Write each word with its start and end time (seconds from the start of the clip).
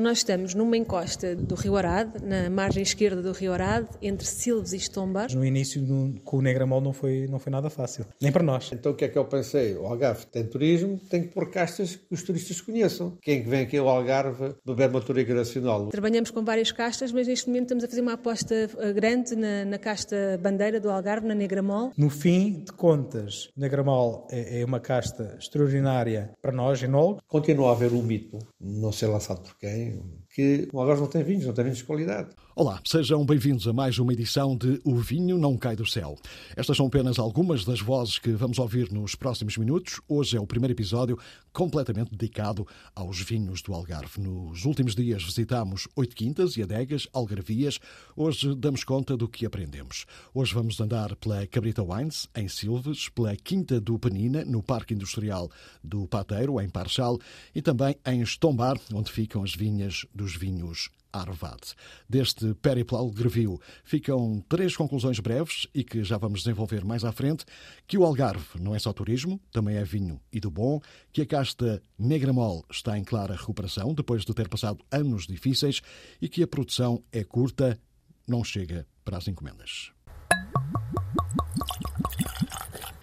Nós 0.00 0.18
estamos 0.18 0.54
numa 0.54 0.76
encosta 0.76 1.36
do 1.36 1.54
Rio 1.54 1.76
Arade, 1.76 2.24
na 2.24 2.48
margem 2.50 2.82
esquerda 2.82 3.22
do 3.22 3.32
Rio 3.32 3.52
Arade, 3.52 3.88
entre 4.02 4.26
Silves 4.26 4.72
e 4.72 4.76
Estombar. 4.76 5.32
No 5.34 5.44
início, 5.44 5.80
no, 5.82 6.18
com 6.20 6.38
o 6.38 6.42
Negramol, 6.42 6.80
não 6.80 6.92
foi, 6.92 7.26
não 7.28 7.38
foi 7.38 7.52
nada 7.52 7.70
fácil, 7.70 8.06
nem 8.20 8.32
para 8.32 8.42
nós. 8.42 8.70
Então 8.72 8.92
o 8.92 8.94
que 8.94 9.04
é 9.04 9.08
que 9.08 9.18
eu 9.18 9.24
pensei? 9.24 9.74
O 9.76 9.86
Algarve 9.86 10.26
tem 10.26 10.44
turismo, 10.44 10.98
tem 11.10 11.22
que 11.22 11.28
pôr 11.28 11.50
castas 11.50 11.96
que 11.96 12.14
os 12.14 12.22
turistas 12.22 12.60
conheçam. 12.60 13.16
Quem 13.20 13.42
que 13.42 13.48
vem 13.48 13.62
aqui 13.62 13.76
ao 13.76 13.88
Algarve 13.88 14.54
beber 14.64 14.88
uma 14.88 15.00
Toriga 15.00 15.34
Nacional? 15.34 15.88
Trabalhamos 15.88 16.30
com 16.30 16.44
várias 16.44 16.72
castas, 16.72 17.12
mas 17.12 17.26
neste 17.26 17.48
momento 17.48 17.64
estamos 17.64 17.84
a 17.84 17.88
fazer 17.88 18.00
uma 18.00 18.14
aposta 18.14 18.54
eh, 18.54 18.92
grande 18.92 19.36
na, 19.36 19.64
na 19.64 19.78
casta 19.78 20.38
bandeira 20.42 20.80
do 20.80 20.90
Algarve, 20.90 21.26
na 21.26 21.34
Negramol. 21.34 21.92
No 21.96 22.10
fim 22.10 22.64
de 22.64 22.72
contas, 22.72 23.50
o 23.56 23.60
Negramol 23.60 24.26
é, 24.30 24.60
é 24.60 24.64
uma 24.64 24.80
casta 24.80 25.36
extraordinária 25.38 26.30
para 26.40 26.52
nós, 26.52 26.82
enólogos. 26.82 27.22
Continua 27.28 27.70
a 27.70 27.72
haver 27.72 27.92
um 27.92 28.02
mito, 28.02 28.38
não 28.60 28.92
sei 28.92 29.08
lançado 29.08 29.42
por 29.42 29.56
quem, 29.58 29.89
que 30.30 30.68
Algarve 30.72 31.02
não 31.02 31.08
tem 31.08 31.22
vinhos, 31.22 31.46
não 31.46 31.54
tem 31.54 31.64
vinhos 31.64 31.78
de 31.78 31.84
qualidade. 31.84 32.30
Olá, 32.56 32.82
sejam 32.84 33.24
bem-vindos 33.24 33.68
a 33.68 33.72
mais 33.72 33.96
uma 34.00 34.12
edição 34.12 34.56
de 34.56 34.80
O 34.84 34.96
Vinho 34.96 35.38
Não 35.38 35.56
Cai 35.56 35.76
do 35.76 35.86
Céu. 35.86 36.18
Estas 36.56 36.76
são 36.76 36.88
apenas 36.88 37.16
algumas 37.16 37.64
das 37.64 37.80
vozes 37.80 38.18
que 38.18 38.32
vamos 38.32 38.58
ouvir 38.58 38.90
nos 38.90 39.14
próximos 39.14 39.56
minutos. 39.56 40.00
Hoje 40.08 40.36
é 40.36 40.40
o 40.40 40.46
primeiro 40.46 40.74
episódio 40.74 41.16
completamente 41.52 42.10
dedicado 42.10 42.66
aos 42.92 43.20
vinhos 43.22 43.62
do 43.62 43.72
Algarve. 43.72 44.20
Nos 44.20 44.64
últimos 44.64 44.96
dias 44.96 45.22
visitamos 45.22 45.86
oito 45.94 46.16
quintas 46.16 46.56
e 46.56 46.62
adegas, 46.62 47.06
algarvias. 47.12 47.78
Hoje 48.16 48.52
damos 48.56 48.82
conta 48.82 49.16
do 49.16 49.28
que 49.28 49.46
aprendemos. 49.46 50.04
Hoje 50.34 50.52
vamos 50.52 50.80
andar 50.80 51.14
pela 51.16 51.46
Cabrita 51.46 51.84
Wines, 51.84 52.28
em 52.34 52.48
Silves, 52.48 53.08
pela 53.08 53.36
Quinta 53.36 53.80
do 53.80 53.96
Penina, 53.96 54.44
no 54.44 54.60
Parque 54.60 54.92
Industrial 54.92 55.48
do 55.84 56.08
Pateiro, 56.08 56.60
em 56.60 56.68
Parchal, 56.68 57.16
e 57.54 57.62
também 57.62 57.94
em 58.04 58.20
Estombar, 58.22 58.76
onde 58.92 59.12
ficam 59.12 59.44
as 59.44 59.54
vinhas 59.54 60.04
dos 60.12 60.34
vinhos 60.34 60.90
Arvad. 61.12 61.60
Deste 62.08 62.54
périplo 62.54 62.98
algarvio 62.98 63.60
ficam 63.84 64.44
três 64.48 64.76
conclusões 64.76 65.20
breves 65.20 65.66
e 65.74 65.84
que 65.84 66.04
já 66.04 66.18
vamos 66.18 66.40
desenvolver 66.40 66.84
mais 66.84 67.04
à 67.04 67.12
frente, 67.12 67.44
que 67.86 67.98
o 67.98 68.04
Algarve 68.04 68.60
não 68.60 68.74
é 68.74 68.78
só 68.78 68.92
turismo, 68.92 69.40
também 69.52 69.76
é 69.76 69.84
vinho 69.84 70.20
e 70.32 70.40
do 70.40 70.50
bom, 70.50 70.80
que 71.12 71.22
a 71.22 71.26
casta 71.26 71.82
Negramol 71.98 72.64
está 72.70 72.98
em 72.98 73.04
clara 73.04 73.34
recuperação 73.34 73.94
depois 73.94 74.24
de 74.24 74.34
ter 74.34 74.48
passado 74.48 74.84
anos 74.90 75.26
difíceis 75.26 75.80
e 76.20 76.28
que 76.28 76.42
a 76.42 76.48
produção 76.48 77.02
é 77.12 77.24
curta, 77.24 77.78
não 78.26 78.44
chega 78.44 78.86
para 79.04 79.16
as 79.16 79.28
encomendas. 79.28 79.92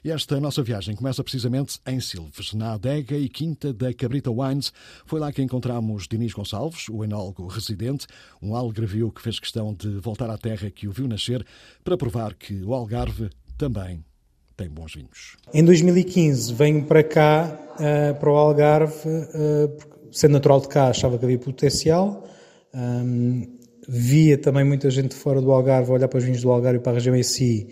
E 0.07 0.11
esta 0.11 0.39
nossa 0.39 0.63
viagem 0.63 0.95
começa 0.95 1.21
precisamente 1.21 1.81
em 1.85 1.99
Silves, 1.99 2.53
na 2.53 2.75
adega 2.75 3.17
e 3.17 3.27
quinta 3.27 3.73
da 3.73 3.93
Cabrita 3.93 4.31
Wines. 4.31 4.71
Foi 5.05 5.19
lá 5.19 5.33
que 5.33 5.41
encontramos 5.41 6.07
Dinis 6.07 6.31
Gonçalves, 6.31 6.87
o 6.87 7.03
enólogo 7.03 7.45
residente, 7.45 8.07
um 8.41 8.55
algarvio 8.55 9.11
que 9.11 9.21
fez 9.21 9.37
questão 9.37 9.73
de 9.73 9.99
voltar 9.99 10.29
à 10.29 10.37
terra 10.37 10.71
que 10.71 10.87
o 10.87 10.93
viu 10.93 11.09
nascer 11.09 11.45
para 11.83 11.97
provar 11.97 12.35
que 12.35 12.63
o 12.63 12.73
Algarve 12.73 13.29
também 13.57 14.01
tem 14.55 14.69
bons 14.69 14.95
vinhos. 14.95 15.35
Em 15.53 15.65
2015 15.65 16.53
venho 16.53 16.85
para 16.85 17.03
cá, 17.03 17.59
uh, 17.73 18.17
para 18.17 18.31
o 18.31 18.37
Algarve, 18.37 19.09
uh, 19.09 19.77
sendo 20.09 20.31
natural 20.31 20.61
de 20.61 20.69
cá, 20.69 20.87
achava 20.87 21.17
que 21.17 21.25
havia 21.25 21.37
potencial. 21.37 22.25
Via 23.89 24.37
também 24.37 24.63
muita 24.63 24.89
gente 24.89 25.15
fora 25.15 25.41
do 25.41 25.51
Algarve 25.51 25.91
olhar 25.91 26.07
para 26.07 26.19
os 26.19 26.23
vinhos 26.23 26.41
do 26.41 26.49
Algarve 26.49 26.79
e 26.79 26.81
para 26.81 26.93
a 26.93 26.95
região 26.95 27.13
em 27.13 27.23
si 27.23 27.67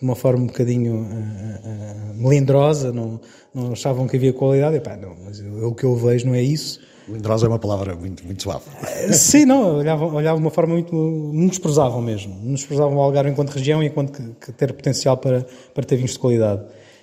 de 0.00 0.06
uma 0.06 0.16
forma 0.16 0.44
um 0.44 0.46
bocadinho 0.46 0.94
uh, 0.94 1.04
uh, 1.04 2.14
melindrosa, 2.14 2.90
não, 2.90 3.20
não 3.54 3.72
achavam 3.72 4.08
que 4.08 4.16
havia 4.16 4.32
qualidade. 4.32 4.76
E, 4.76 4.80
pá, 4.80 4.96
não, 4.96 5.14
mas 5.24 5.40
eu, 5.40 5.68
o 5.68 5.74
que 5.74 5.84
eu 5.84 5.94
vejo 5.94 6.26
não 6.26 6.34
é 6.34 6.40
isso. 6.40 6.80
Melindrosa 7.06 7.46
é 7.46 7.48
uma 7.48 7.58
palavra 7.58 7.94
muito, 7.94 8.24
muito 8.24 8.42
suave. 8.42 8.64
Sim, 9.12 9.44
não, 9.44 9.76
olhavam, 9.78 10.14
olhavam 10.14 10.40
de 10.40 10.44
uma 10.44 10.50
forma 10.50 10.72
muito. 10.72 10.94
nos 10.94 11.50
desprezavam 11.50 12.00
mesmo. 12.00 12.34
Nos 12.36 12.60
desprezavam 12.60 12.96
o 12.96 13.00
Algarve 13.02 13.30
enquanto 13.30 13.50
região 13.50 13.82
e 13.82 13.86
enquanto 13.88 14.12
que, 14.12 14.46
que 14.46 14.52
ter 14.52 14.72
potencial 14.72 15.18
para, 15.18 15.46
para 15.74 15.84
ter 15.84 15.96
vinhos 15.96 16.12
de 16.12 16.18
qualidade. 16.18 16.62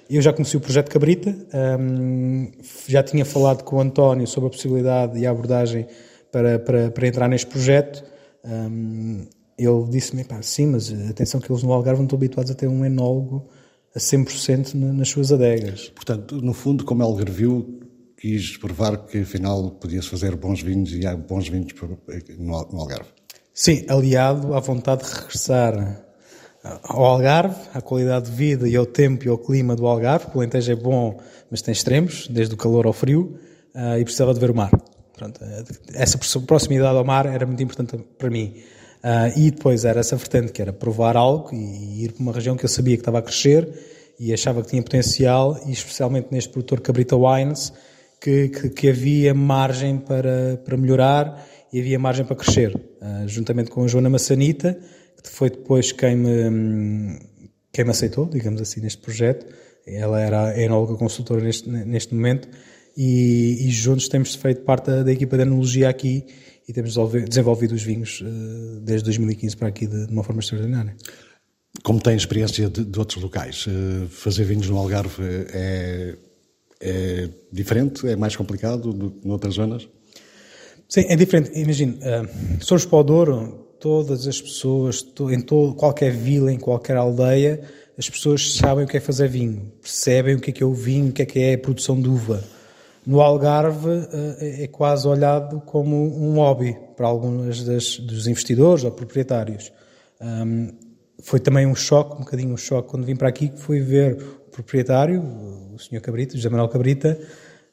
Eu 0.09 0.21
já 0.21 0.33
conheci 0.33 0.55
o 0.55 0.61
projeto 0.61 0.89
Cabrita, 0.89 1.35
um, 1.79 2.49
já 2.87 3.03
tinha 3.03 3.25
falado 3.25 3.63
com 3.63 3.75
o 3.75 3.79
António 3.81 4.25
sobre 4.25 4.47
a 4.47 4.49
possibilidade 4.49 5.19
e 5.19 5.27
a 5.27 5.31
abordagem 5.31 5.85
para, 6.31 6.57
para, 6.57 6.89
para 6.89 7.07
entrar 7.07 7.27
neste 7.27 7.47
projeto. 7.47 8.03
Um, 8.45 9.25
ele 9.57 9.83
disse-me, 9.89 10.25
sim, 10.41 10.67
mas 10.67 10.93
atenção 11.09 11.41
que 11.41 11.51
eles 11.51 11.63
no 11.63 11.73
Algarve 11.73 11.99
não 11.99 12.05
estão 12.05 12.17
habituados 12.17 12.51
a 12.51 12.55
ter 12.55 12.67
um 12.67 12.85
enólogo 12.85 13.47
a 13.95 13.99
100% 13.99 14.73
nas 14.73 15.09
suas 15.09 15.31
adegas. 15.31 15.89
Portanto, 15.95 16.39
no 16.41 16.53
fundo, 16.53 16.85
como 16.85 17.01
Algarvio, 17.03 17.79
quis 18.19 18.57
provar 18.57 19.05
que 19.05 19.19
afinal 19.19 19.71
podia-se 19.71 20.09
fazer 20.09 20.35
bons 20.35 20.61
vinhos 20.61 20.93
e 20.93 21.05
há 21.05 21.15
bons 21.15 21.47
vinhos 21.49 21.73
no 22.37 22.55
Algarve. 22.55 23.09
Sim, 23.53 23.85
aliado 23.87 24.53
à 24.53 24.59
vontade 24.59 25.03
de 25.03 25.11
regressar 25.11 26.03
ao 26.83 27.05
Algarve, 27.05 27.55
à 27.73 27.81
qualidade 27.81 28.29
de 28.29 28.35
vida 28.35 28.69
e 28.69 28.75
ao 28.75 28.85
tempo 28.85 29.25
e 29.25 29.29
ao 29.29 29.37
clima 29.37 29.75
do 29.75 29.87
Algarve, 29.87 30.27
o 30.35 30.39
Alentejo 30.39 30.71
é 30.71 30.75
bom, 30.75 31.19
mas 31.49 31.61
tem 31.61 31.71
extremos, 31.71 32.27
desde 32.27 32.53
o 32.53 32.57
calor 32.57 32.85
ao 32.85 32.93
frio, 32.93 33.39
e 33.97 34.03
precisava 34.03 34.33
de 34.33 34.39
ver 34.39 34.51
o 34.51 34.55
mar. 34.55 34.71
Pronto, 35.15 35.39
essa 35.93 36.19
proximidade 36.45 36.95
ao 36.95 37.05
mar 37.05 37.25
era 37.25 37.45
muito 37.45 37.63
importante 37.63 37.97
para 38.19 38.29
mim. 38.29 38.53
Uh, 38.97 39.37
e 39.37 39.51
depois 39.51 39.85
era 39.85 39.99
essa 39.99 40.15
vertente, 40.15 40.51
que 40.51 40.61
era 40.61 40.73
provar 40.73 41.15
algo 41.15 41.53
e 41.53 42.03
ir 42.05 42.13
para 42.13 42.21
uma 42.23 42.33
região 42.33 42.57
que 42.57 42.65
eu 42.65 42.69
sabia 42.69 42.95
que 42.95 43.01
estava 43.01 43.19
a 43.19 43.21
crescer 43.21 43.69
e 44.19 44.33
achava 44.33 44.63
que 44.63 44.69
tinha 44.69 44.81
potencial, 44.81 45.59
e 45.67 45.71
especialmente 45.71 46.29
neste 46.31 46.49
produtor 46.49 46.81
Cabrita 46.81 47.15
Wines, 47.15 47.71
que, 48.19 48.49
que, 48.49 48.69
que 48.69 48.89
havia 48.89 49.33
margem 49.33 49.99
para, 49.99 50.57
para 50.65 50.75
melhorar 50.75 51.45
e 51.71 51.79
havia 51.79 51.99
margem 51.99 52.25
para 52.25 52.35
crescer. 52.35 52.75
Uh, 52.75 53.27
juntamente 53.27 53.69
com 53.69 53.83
a 53.83 53.87
Joana 53.87 54.09
Massanita, 54.09 54.77
que 55.23 55.29
foi 55.29 55.51
depois 55.51 55.91
quem 55.91 56.15
me, 56.15 57.19
quem 57.71 57.85
me 57.85 57.91
aceitou, 57.91 58.25
digamos 58.25 58.59
assim, 58.59 58.81
neste 58.81 59.01
projeto. 59.01 59.45
Ela 59.85 60.19
era 60.19 60.47
a 60.47 60.59
enóloga 60.59 60.95
consultora 60.95 61.41
neste, 61.41 61.69
neste 61.69 62.15
momento, 62.15 62.49
e, 62.97 63.67
e 63.67 63.69
juntos 63.69 64.07
temos 64.07 64.33
feito 64.33 64.61
parte 64.61 64.87
da, 64.87 65.03
da 65.03 65.11
equipa 65.11 65.37
de 65.37 65.43
enologia 65.43 65.87
aqui 65.87 66.25
e 66.67 66.73
temos 66.73 66.95
desenvolvido 67.29 67.73
os 67.73 67.81
vinhos 67.81 68.21
eh, 68.21 68.79
desde 68.81 69.05
2015 69.05 69.55
para 69.55 69.69
aqui 69.69 69.87
de, 69.87 70.11
uma 70.11 70.23
forma 70.23 70.41
extraordinária. 70.41 70.95
Como 71.81 72.01
tem 72.01 72.15
experiência 72.15 72.69
de, 72.69 72.83
de 72.83 72.99
outros 72.99 73.23
locais, 73.23 73.65
eh, 73.67 74.07
fazer 74.09 74.43
vinhos 74.43 74.69
no 74.69 74.77
Algarve 74.77 75.23
é, 75.53 76.15
é 76.81 77.29
diferente, 77.51 78.05
é 78.07 78.15
mais 78.17 78.35
complicado 78.35 78.91
do 78.91 79.11
que 79.11 79.27
noutras 79.27 79.53
zonas? 79.53 79.87
Sim, 80.89 81.05
é 81.07 81.15
diferente. 81.15 81.57
Imagina, 81.57 81.95
uh, 81.95 82.63
somos 82.63 82.85
para 82.85 82.97
o 82.97 83.03
Douro, 83.03 83.67
todas 83.79 84.25
as 84.25 84.41
pessoas, 84.41 85.05
em 85.31 85.41
todo, 85.41 85.73
qualquer 85.73 86.11
vila, 86.11 86.51
em 86.51 86.57
qualquer 86.57 86.97
aldeia, 86.97 87.61
as 87.97 88.09
pessoas 88.09 88.55
sabem 88.55 88.85
o 88.85 88.87
que 88.87 88.97
é 88.97 88.99
fazer 88.99 89.27
vinho, 89.27 89.71
percebem 89.81 90.35
o 90.35 90.39
que 90.39 90.49
é, 90.49 90.53
que 90.53 90.63
é 90.63 90.65
o 90.65 90.73
vinho, 90.73 91.09
o 91.09 91.13
que 91.13 91.21
é 91.21 91.25
que 91.25 91.39
é 91.39 91.53
a 91.55 91.57
produção 91.57 91.99
de 91.99 92.07
uva 92.07 92.56
no 93.07 93.21
Algarve 93.21 93.89
eh, 94.11 94.63
é 94.65 94.67
quase 94.67 95.07
olhado 95.07 95.61
como 95.61 95.95
um 95.95 96.35
hobby 96.35 96.77
para 96.97 97.07
alguns 97.07 97.63
das, 97.63 97.97
dos 97.99 98.27
investidores 98.27 98.83
ou 98.83 98.91
proprietários. 98.91 99.71
Um, 100.21 100.73
foi 101.23 101.39
também 101.39 101.65
um 101.65 101.73
choque, 101.73 102.15
um 102.15 102.19
bocadinho 102.19 102.53
um 102.53 102.57
choque, 102.57 102.89
quando 102.89 103.05
vim 103.05 103.15
para 103.15 103.29
aqui, 103.29 103.47
que 103.47 103.59
fui 103.59 103.79
ver 103.79 104.21
o 104.21 104.51
proprietário, 104.51 105.23
o 105.73 105.79
Sr. 105.79 106.01
Cabrita, 106.01 106.35
José 106.35 106.49
Manuel 106.49 106.67
Cabrita, 106.67 107.17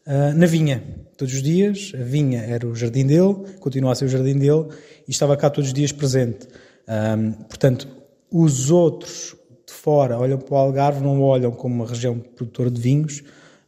uh, 0.07 0.39
na 0.39 0.47
vinha. 0.47 0.81
Todos 1.17 1.35
os 1.35 1.43
dias, 1.43 1.93
a 1.95 2.05
vinha 2.05 2.41
era 2.41 2.65
o 2.65 2.75
jardim 2.77 3.05
dele, 3.05 3.35
continua 3.59 3.91
a 3.91 3.95
ser 3.97 4.05
o 4.05 4.09
jardim 4.09 4.39
dele, 4.39 4.69
e 5.07 5.11
estava 5.11 5.37
cá 5.37 5.51
todos 5.51 5.69
os 5.69 5.75
dias 5.75 5.91
presente. 5.91 6.47
Um, 6.89 7.33
portanto, 7.33 7.89
os 8.31 8.71
outros 8.71 9.35
de 9.67 9.73
fora 9.73 10.17
olham 10.17 10.39
para 10.39 10.55
o 10.55 10.59
Algarve, 10.59 11.03
não 11.03 11.21
olham 11.23 11.51
como 11.51 11.75
uma 11.75 11.87
região 11.87 12.21
produtora 12.21 12.71
de 12.71 12.81
vinhos, 12.81 13.23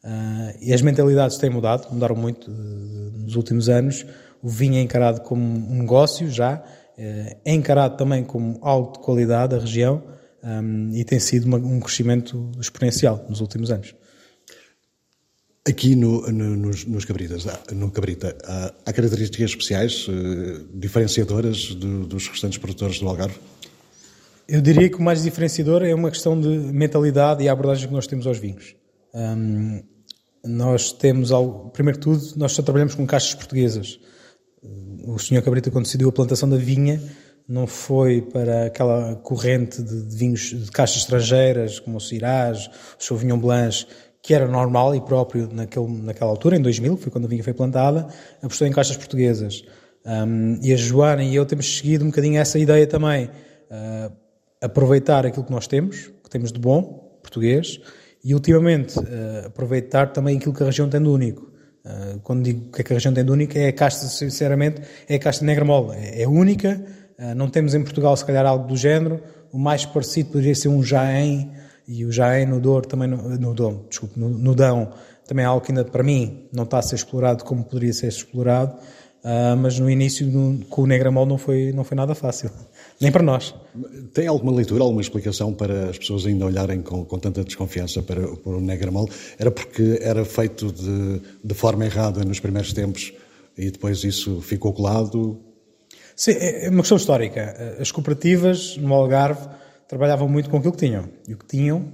Uh, 0.06 0.56
e 0.60 0.72
as 0.72 0.82
mentalidades 0.82 1.36
têm 1.36 1.50
mudado, 1.50 1.92
mudaram 1.92 2.14
muito 2.14 2.48
uh, 2.48 2.54
nos 3.24 3.34
últimos 3.34 3.68
anos. 3.68 4.06
O 4.40 4.48
vinho 4.48 4.76
é 4.76 4.80
encarado 4.80 5.20
como 5.22 5.42
um 5.42 5.80
negócio 5.80 6.30
já, 6.30 6.58
uh, 6.58 7.36
é 7.44 7.52
encarado 7.52 7.96
também 7.96 8.22
como 8.22 8.56
algo 8.62 8.92
de 8.92 9.00
qualidade 9.00 9.56
da 9.56 9.60
região 9.60 10.04
um, 10.44 10.90
e 10.94 11.04
tem 11.04 11.18
sido 11.18 11.46
uma, 11.46 11.58
um 11.58 11.80
crescimento 11.80 12.52
exponencial 12.60 13.26
nos 13.28 13.40
últimos 13.40 13.68
anos. 13.68 13.96
Aqui 15.68 15.96
no, 15.96 16.30
no, 16.30 16.54
nos, 16.54 16.84
nos 16.84 17.04
cabritas, 17.04 17.44
no 17.72 17.90
cabrita, 17.90 18.36
há, 18.44 18.72
há 18.86 18.92
características 18.92 19.50
especiais, 19.50 20.06
diferenciadoras 20.72 21.74
do, 21.74 22.06
dos 22.06 22.28
restantes 22.28 22.58
produtores 22.58 23.00
do 23.00 23.08
Algarve? 23.08 23.36
Eu 24.46 24.60
diria 24.60 24.88
que 24.88 24.94
o 24.94 25.02
mais 25.02 25.24
diferenciador 25.24 25.82
é 25.82 25.92
uma 25.92 26.08
questão 26.08 26.40
de 26.40 26.46
mentalidade 26.46 27.42
e 27.42 27.48
a 27.48 27.52
abordagem 27.52 27.88
que 27.88 27.92
nós 27.92 28.06
temos 28.06 28.28
aos 28.28 28.38
vinhos. 28.38 28.76
Um, 29.12 29.82
nós 30.46 30.92
temos, 30.92 31.32
ao, 31.32 31.70
primeiro 31.70 31.98
de 31.98 32.04
tudo, 32.04 32.22
nós 32.36 32.52
só 32.52 32.62
trabalhamos 32.62 32.94
com 32.94 33.06
caixas 33.06 33.34
portuguesas. 33.34 33.98
O 35.06 35.18
senhor 35.18 35.42
Cabrita, 35.42 35.70
quando 35.70 35.84
decidiu 35.84 36.08
a 36.08 36.12
plantação 36.12 36.48
da 36.48 36.56
vinha, 36.56 37.00
não 37.48 37.66
foi 37.66 38.22
para 38.22 38.66
aquela 38.66 39.14
corrente 39.16 39.82
de, 39.82 40.02
de 40.02 40.16
vinhos 40.16 40.40
de 40.40 40.70
caixas 40.70 41.02
estrangeiras, 41.02 41.78
como 41.78 41.98
o 41.98 42.00
Syrah, 42.00 42.52
o 42.98 43.02
Sauvignon 43.02 43.38
Blanc, 43.38 43.86
que 44.20 44.34
era 44.34 44.48
normal 44.48 44.94
e 44.96 45.00
próprio 45.00 45.48
naquele, 45.52 45.86
naquela 46.02 46.30
altura, 46.30 46.56
em 46.56 46.60
2000, 46.60 46.96
que 46.96 47.02
foi 47.04 47.12
quando 47.12 47.26
a 47.26 47.28
vinha 47.28 47.44
foi 47.44 47.54
plantada, 47.54 48.08
apostou 48.42 48.66
em 48.66 48.72
caixas 48.72 48.96
portuguesas. 48.96 49.64
Um, 50.04 50.58
e 50.62 50.72
a 50.72 50.76
Joana 50.76 51.22
e 51.22 51.34
eu 51.34 51.46
temos 51.46 51.78
seguido 51.78 52.04
um 52.04 52.08
bocadinho 52.08 52.38
essa 52.38 52.58
ideia 52.58 52.86
também, 52.86 53.26
uh, 53.26 54.12
aproveitar 54.60 55.24
aquilo 55.24 55.44
que 55.44 55.52
nós 55.52 55.68
temos, 55.68 56.10
que 56.22 56.30
temos 56.30 56.50
de 56.50 56.58
bom, 56.58 57.18
português, 57.22 57.80
e 58.26 58.34
ultimamente 58.34 58.98
uh, 58.98 59.46
aproveitar 59.46 60.12
também 60.12 60.36
aquilo 60.36 60.52
que 60.52 60.60
a 60.64 60.66
região 60.66 60.88
tem 60.88 61.00
de 61.00 61.06
único. 61.08 61.42
Uh, 61.84 62.18
quando 62.24 62.42
digo 62.42 62.72
que, 62.72 62.80
é 62.80 62.84
que 62.84 62.92
a 62.92 62.96
região 62.96 63.14
tem 63.14 63.24
de 63.24 63.30
único, 63.30 63.56
é 63.56 63.68
a 63.68 63.72
casta, 63.72 64.08
sinceramente, 64.08 64.82
é 65.08 65.14
a 65.14 65.18
casta 65.20 65.44
negra 65.44 65.64
mole. 65.64 65.96
É, 65.96 66.22
é 66.22 66.28
única, 66.28 66.84
não 67.36 67.48
temos 67.48 67.72
em 67.72 67.82
Portugal, 67.82 68.14
se 68.16 68.24
calhar, 68.24 68.44
algo 68.44 68.66
do 68.66 68.76
género. 68.76 69.22
O 69.52 69.58
mais 69.58 69.86
parecido 69.86 70.30
poderia 70.32 70.56
ser 70.56 70.68
um 70.68 70.82
Jaén, 70.82 71.52
e 71.86 72.04
o 72.04 72.10
Jaén 72.10 72.46
no 72.46 72.60
Douro 72.60 72.88
também, 72.88 73.08
no, 73.08 73.38
no 73.38 73.54
Dom, 73.54 73.86
desculpe, 73.88 74.18
no, 74.18 74.28
no 74.28 74.56
Dão, 74.56 74.92
também 75.26 75.44
é 75.44 75.46
algo 75.46 75.64
que 75.64 75.70
ainda 75.70 75.84
para 75.84 76.02
mim 76.02 76.48
não 76.52 76.64
está 76.64 76.78
a 76.78 76.82
ser 76.82 76.96
explorado 76.96 77.44
como 77.44 77.64
poderia 77.64 77.92
ser 77.92 78.08
explorado, 78.08 78.74
uh, 79.24 79.56
mas 79.56 79.78
no 79.78 79.88
início 79.88 80.26
no, 80.26 80.64
com 80.66 80.82
o 80.82 80.86
Negramol 80.86 81.26
não 81.26 81.38
foi, 81.38 81.72
não 81.72 81.84
foi 81.84 81.96
nada 81.96 82.14
fácil, 82.14 82.50
nem 83.00 83.12
para 83.12 83.22
nós. 83.22 83.54
Tem 84.14 84.26
alguma 84.26 84.52
leitura, 84.52 84.82
alguma 84.82 85.00
explicação 85.00 85.52
para 85.52 85.90
as 85.90 85.98
pessoas 85.98 86.26
ainda 86.26 86.46
olharem 86.46 86.80
com, 86.80 87.04
com 87.04 87.18
tanta 87.18 87.44
desconfiança 87.44 88.02
para, 88.02 88.26
para 88.36 88.52
o 88.52 88.60
Negramol? 88.60 89.08
Era 89.38 89.50
porque 89.50 89.98
era 90.00 90.24
feito 90.24 90.72
de, 90.72 91.20
de 91.44 91.54
forma 91.54 91.84
errada 91.84 92.24
nos 92.24 92.40
primeiros 92.40 92.72
tempos 92.72 93.12
e 93.56 93.70
depois 93.70 94.02
isso 94.04 94.40
ficou 94.40 94.72
colado? 94.72 95.40
Sim, 96.14 96.32
é, 96.32 96.66
é 96.66 96.70
uma 96.70 96.80
questão 96.80 96.96
histórica. 96.96 97.76
As 97.78 97.90
cooperativas 97.90 98.76
no 98.76 98.94
Algarve 98.94 99.46
trabalhavam 99.88 100.28
muito 100.28 100.50
com 100.50 100.56
aquilo 100.56 100.72
que 100.72 100.86
tinham. 100.86 101.08
E 101.28 101.34
o 101.34 101.36
que 101.38 101.46
tinham, 101.46 101.92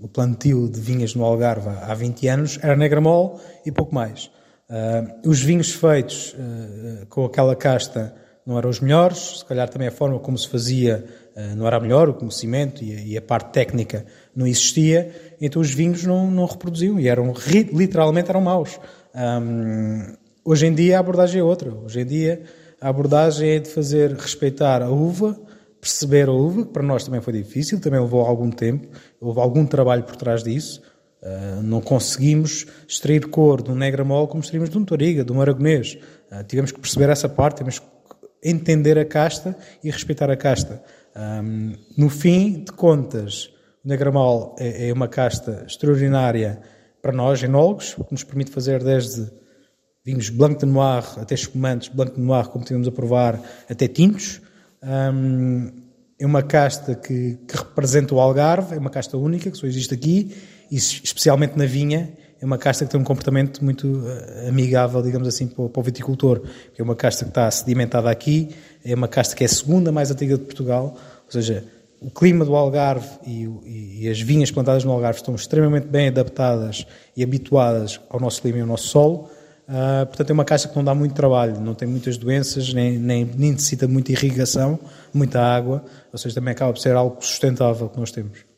o 0.00 0.08
plantio 0.08 0.68
de 0.68 0.80
vinhas 0.80 1.14
no 1.14 1.24
Algarve 1.24 1.68
há 1.68 1.94
20 1.94 2.28
anos, 2.28 2.58
era 2.62 2.74
negra 2.76 3.00
mole 3.00 3.38
e 3.64 3.70
pouco 3.70 3.94
mais. 3.94 4.30
Uh, 4.68 5.28
os 5.28 5.40
vinhos 5.42 5.72
feitos 5.72 6.32
uh, 6.34 7.06
com 7.06 7.24
aquela 7.24 7.56
casta 7.56 8.14
não 8.46 8.58
eram 8.58 8.70
os 8.70 8.80
melhores, 8.80 9.38
se 9.38 9.44
calhar 9.44 9.68
também 9.68 9.88
a 9.88 9.92
forma 9.92 10.18
como 10.18 10.36
se 10.36 10.48
fazia 10.48 11.04
uh, 11.36 11.56
não 11.56 11.66
era 11.66 11.76
a 11.76 11.80
melhor, 11.80 12.08
o 12.08 12.14
conhecimento 12.14 12.82
e 12.82 13.16
a, 13.16 13.22
parte 13.22 13.52
técnica 13.52 14.04
não 14.34 14.46
existia, 14.46 15.10
então 15.40 15.60
os 15.60 15.72
vinhos 15.72 16.04
não, 16.04 16.30
não 16.30 16.46
reproduziam 16.46 16.98
e 16.98 17.08
eram, 17.08 17.32
literalmente 17.72 18.30
eram 18.30 18.40
maus. 18.40 18.80
Um, 19.14 20.14
hoje 20.44 20.66
em 20.66 20.74
dia 20.74 20.96
a 20.96 21.00
abordagem 21.00 21.40
é 21.40 21.44
outra. 21.44 21.72
Hoje 21.72 22.00
em 22.00 22.06
dia 22.06 22.42
a 22.80 22.88
abordagem 22.88 23.50
é 23.50 23.58
de 23.58 23.68
fazer 23.68 24.12
respeitar 24.12 24.82
a 24.82 24.90
uva, 24.90 25.38
perceber 25.80 26.28
a 26.28 26.32
uva, 26.32 26.64
que 26.64 26.72
para 26.72 26.82
nós 26.82 27.04
também 27.04 27.20
foi 27.20 27.32
difícil, 27.32 27.80
também 27.80 28.00
levou 28.00 28.22
algum 28.22 28.50
tempo, 28.50 28.88
houve 29.20 29.40
algum 29.40 29.66
trabalho 29.66 30.02
por 30.02 30.16
trás 30.16 30.42
disso. 30.42 30.80
Uh, 31.22 31.62
não 31.62 31.82
conseguimos 31.82 32.66
extrair 32.88 33.26
cor 33.26 33.62
de 33.62 33.70
um 33.70 33.74
negra 33.74 34.02
mole 34.02 34.26
como 34.26 34.42
extraímos 34.42 34.70
de 34.70 34.78
um 34.78 34.84
toriga, 34.86 35.22
de 35.22 35.30
um 35.30 35.40
aragonês. 35.40 35.98
Uh, 36.32 36.42
tivemos 36.44 36.72
que 36.72 36.80
perceber 36.80 37.10
essa 37.10 37.28
parte, 37.28 37.58
temos 37.58 37.78
que 37.78 37.86
entender 38.42 38.98
a 38.98 39.04
casta 39.04 39.56
e 39.82 39.90
respeitar 39.90 40.30
a 40.30 40.36
casta. 40.36 40.82
Um, 41.16 41.74
no 41.96 42.08
fim 42.08 42.64
de 42.64 42.72
contas, 42.72 43.50
o 43.84 43.88
negra 43.88 44.10
mole 44.10 44.52
é, 44.58 44.88
é, 44.88 44.92
uma 44.92 45.08
casta 45.08 45.64
extraordinária 45.66 46.60
para 47.02 47.12
nós, 47.12 47.42
enólogos, 47.42 47.94
que 47.94 48.12
nos 48.12 48.24
permite 48.24 48.50
fazer 48.50 48.82
desde 48.82 49.30
vinhos 50.04 50.28
blanc 50.30 50.58
de 50.58 50.66
noir 50.66 51.04
até 51.18 51.34
espumantes, 51.34 51.88
blanc 51.88 52.14
de 52.14 52.20
noir, 52.20 52.48
como 52.48 52.64
tivemos 52.64 52.88
a 52.88 52.92
provar, 52.92 53.40
até 53.68 53.88
tintos. 53.88 54.40
Um, 54.82 55.70
é 56.18 56.26
uma 56.26 56.42
casta 56.42 56.94
que, 56.94 57.38
que, 57.48 57.56
representa 57.56 58.14
o 58.14 58.20
Algarve, 58.20 58.74
é 58.74 58.78
uma 58.78 58.90
casta 58.90 59.16
única, 59.16 59.50
que 59.50 59.56
só 59.56 59.66
existe 59.66 59.94
aqui, 59.94 60.36
e 60.70 60.76
especialmente 60.76 61.56
na 61.56 61.64
vinha, 61.64 62.12
é 62.40 62.46
uma 62.46 62.56
casta 62.56 62.86
que 62.86 62.90
tem 62.90 62.98
um 62.98 63.04
comportamento 63.04 63.62
muito 63.62 64.02
eh, 64.06 64.48
amigável, 64.48 65.02
digamos 65.02 65.28
assim, 65.28 65.46
para 65.46 65.62
o, 65.62 65.82
viticultor. 65.82 66.40
É 66.76 66.82
uma 66.82 66.96
casta 66.96 67.24
que 67.24 67.30
está 67.30 67.50
sedimentada 67.50 68.10
aqui, 68.10 68.48
é 68.82 68.94
uma 68.94 69.08
casta 69.08 69.36
que 69.36 69.44
é 69.44 69.46
a 69.46 69.48
segunda 69.48 69.92
mais 69.92 70.10
antiga 70.10 70.38
de 70.38 70.44
Portugal, 70.44 70.96
ou 71.26 71.32
seja, 71.32 71.64
o 72.00 72.10
clima 72.10 72.44
do 72.46 72.56
Algarve 72.56 73.06
e, 73.26 74.04
e, 74.04 74.08
as 74.08 74.18
vinhas 74.18 74.50
plantadas 74.50 74.84
no 74.84 74.90
Algarve 74.90 75.18
estão 75.18 75.34
extremamente 75.34 75.86
bem 75.86 76.08
adaptadas 76.08 76.86
e 77.14 77.22
habituadas 77.22 78.00
ao 78.08 78.18
nosso 78.18 78.40
clima 78.40 78.58
e 78.58 78.60
ao 78.62 78.66
nosso 78.66 78.88
solo. 78.88 79.28
Uh, 79.68 80.06
portanto, 80.06 80.30
é 80.30 80.32
uma 80.32 80.44
caixa 80.44 80.66
que 80.66 80.74
não 80.74 80.82
dá 80.82 80.94
muito 80.94 81.14
trabalho, 81.14 81.60
não 81.60 81.74
tem 81.74 81.86
muitas 81.86 82.16
doenças, 82.16 82.72
nem, 82.72 82.98
nem, 82.98 83.24
nem, 83.24 83.52
necessita 83.52 83.86
muita 83.86 84.10
irrigação, 84.12 84.80
muita 85.12 85.40
água, 85.40 85.84
ou 86.10 86.18
seja, 86.18 86.34
também 86.34 86.52
acaba 86.52 86.72
por 86.72 86.80
ser 86.80 86.96
algo 86.96 87.18
sustentável 87.20 87.88
que 87.88 88.00
nós 88.00 88.10
temos. 88.10 88.49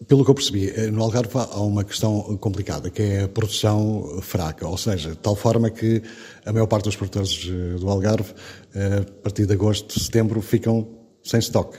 Eh, 0.00 0.04
pelo 0.04 0.24
que 0.24 0.30
eu 0.30 0.34
percebi, 0.34 0.70
eh, 0.70 0.90
no 0.90 1.02
Algarve 1.02 1.30
há 1.34 1.60
uma 1.60 1.84
questão 1.84 2.36
complicada, 2.38 2.90
que 2.90 3.02
é 3.02 3.22
a 3.22 3.28
produção 3.28 4.20
fraca, 4.22 4.66
ou 4.66 4.76
seja, 4.76 5.10
de 5.10 5.18
tal 5.18 5.36
forma 5.36 5.70
que 5.70 6.02
a 6.44 6.52
maior 6.52 6.66
parte 6.66 6.84
dos 6.84 6.96
produtores 6.96 7.48
eh, 7.48 7.78
do 7.78 7.88
Algarve, 7.88 8.32
a 8.74 9.22
partir 9.22 9.46
de 9.46 9.52
agosto, 9.52 9.98
setembro, 9.98 10.40
ficam 10.40 10.86
sem 11.22 11.40
estoque. 11.40 11.78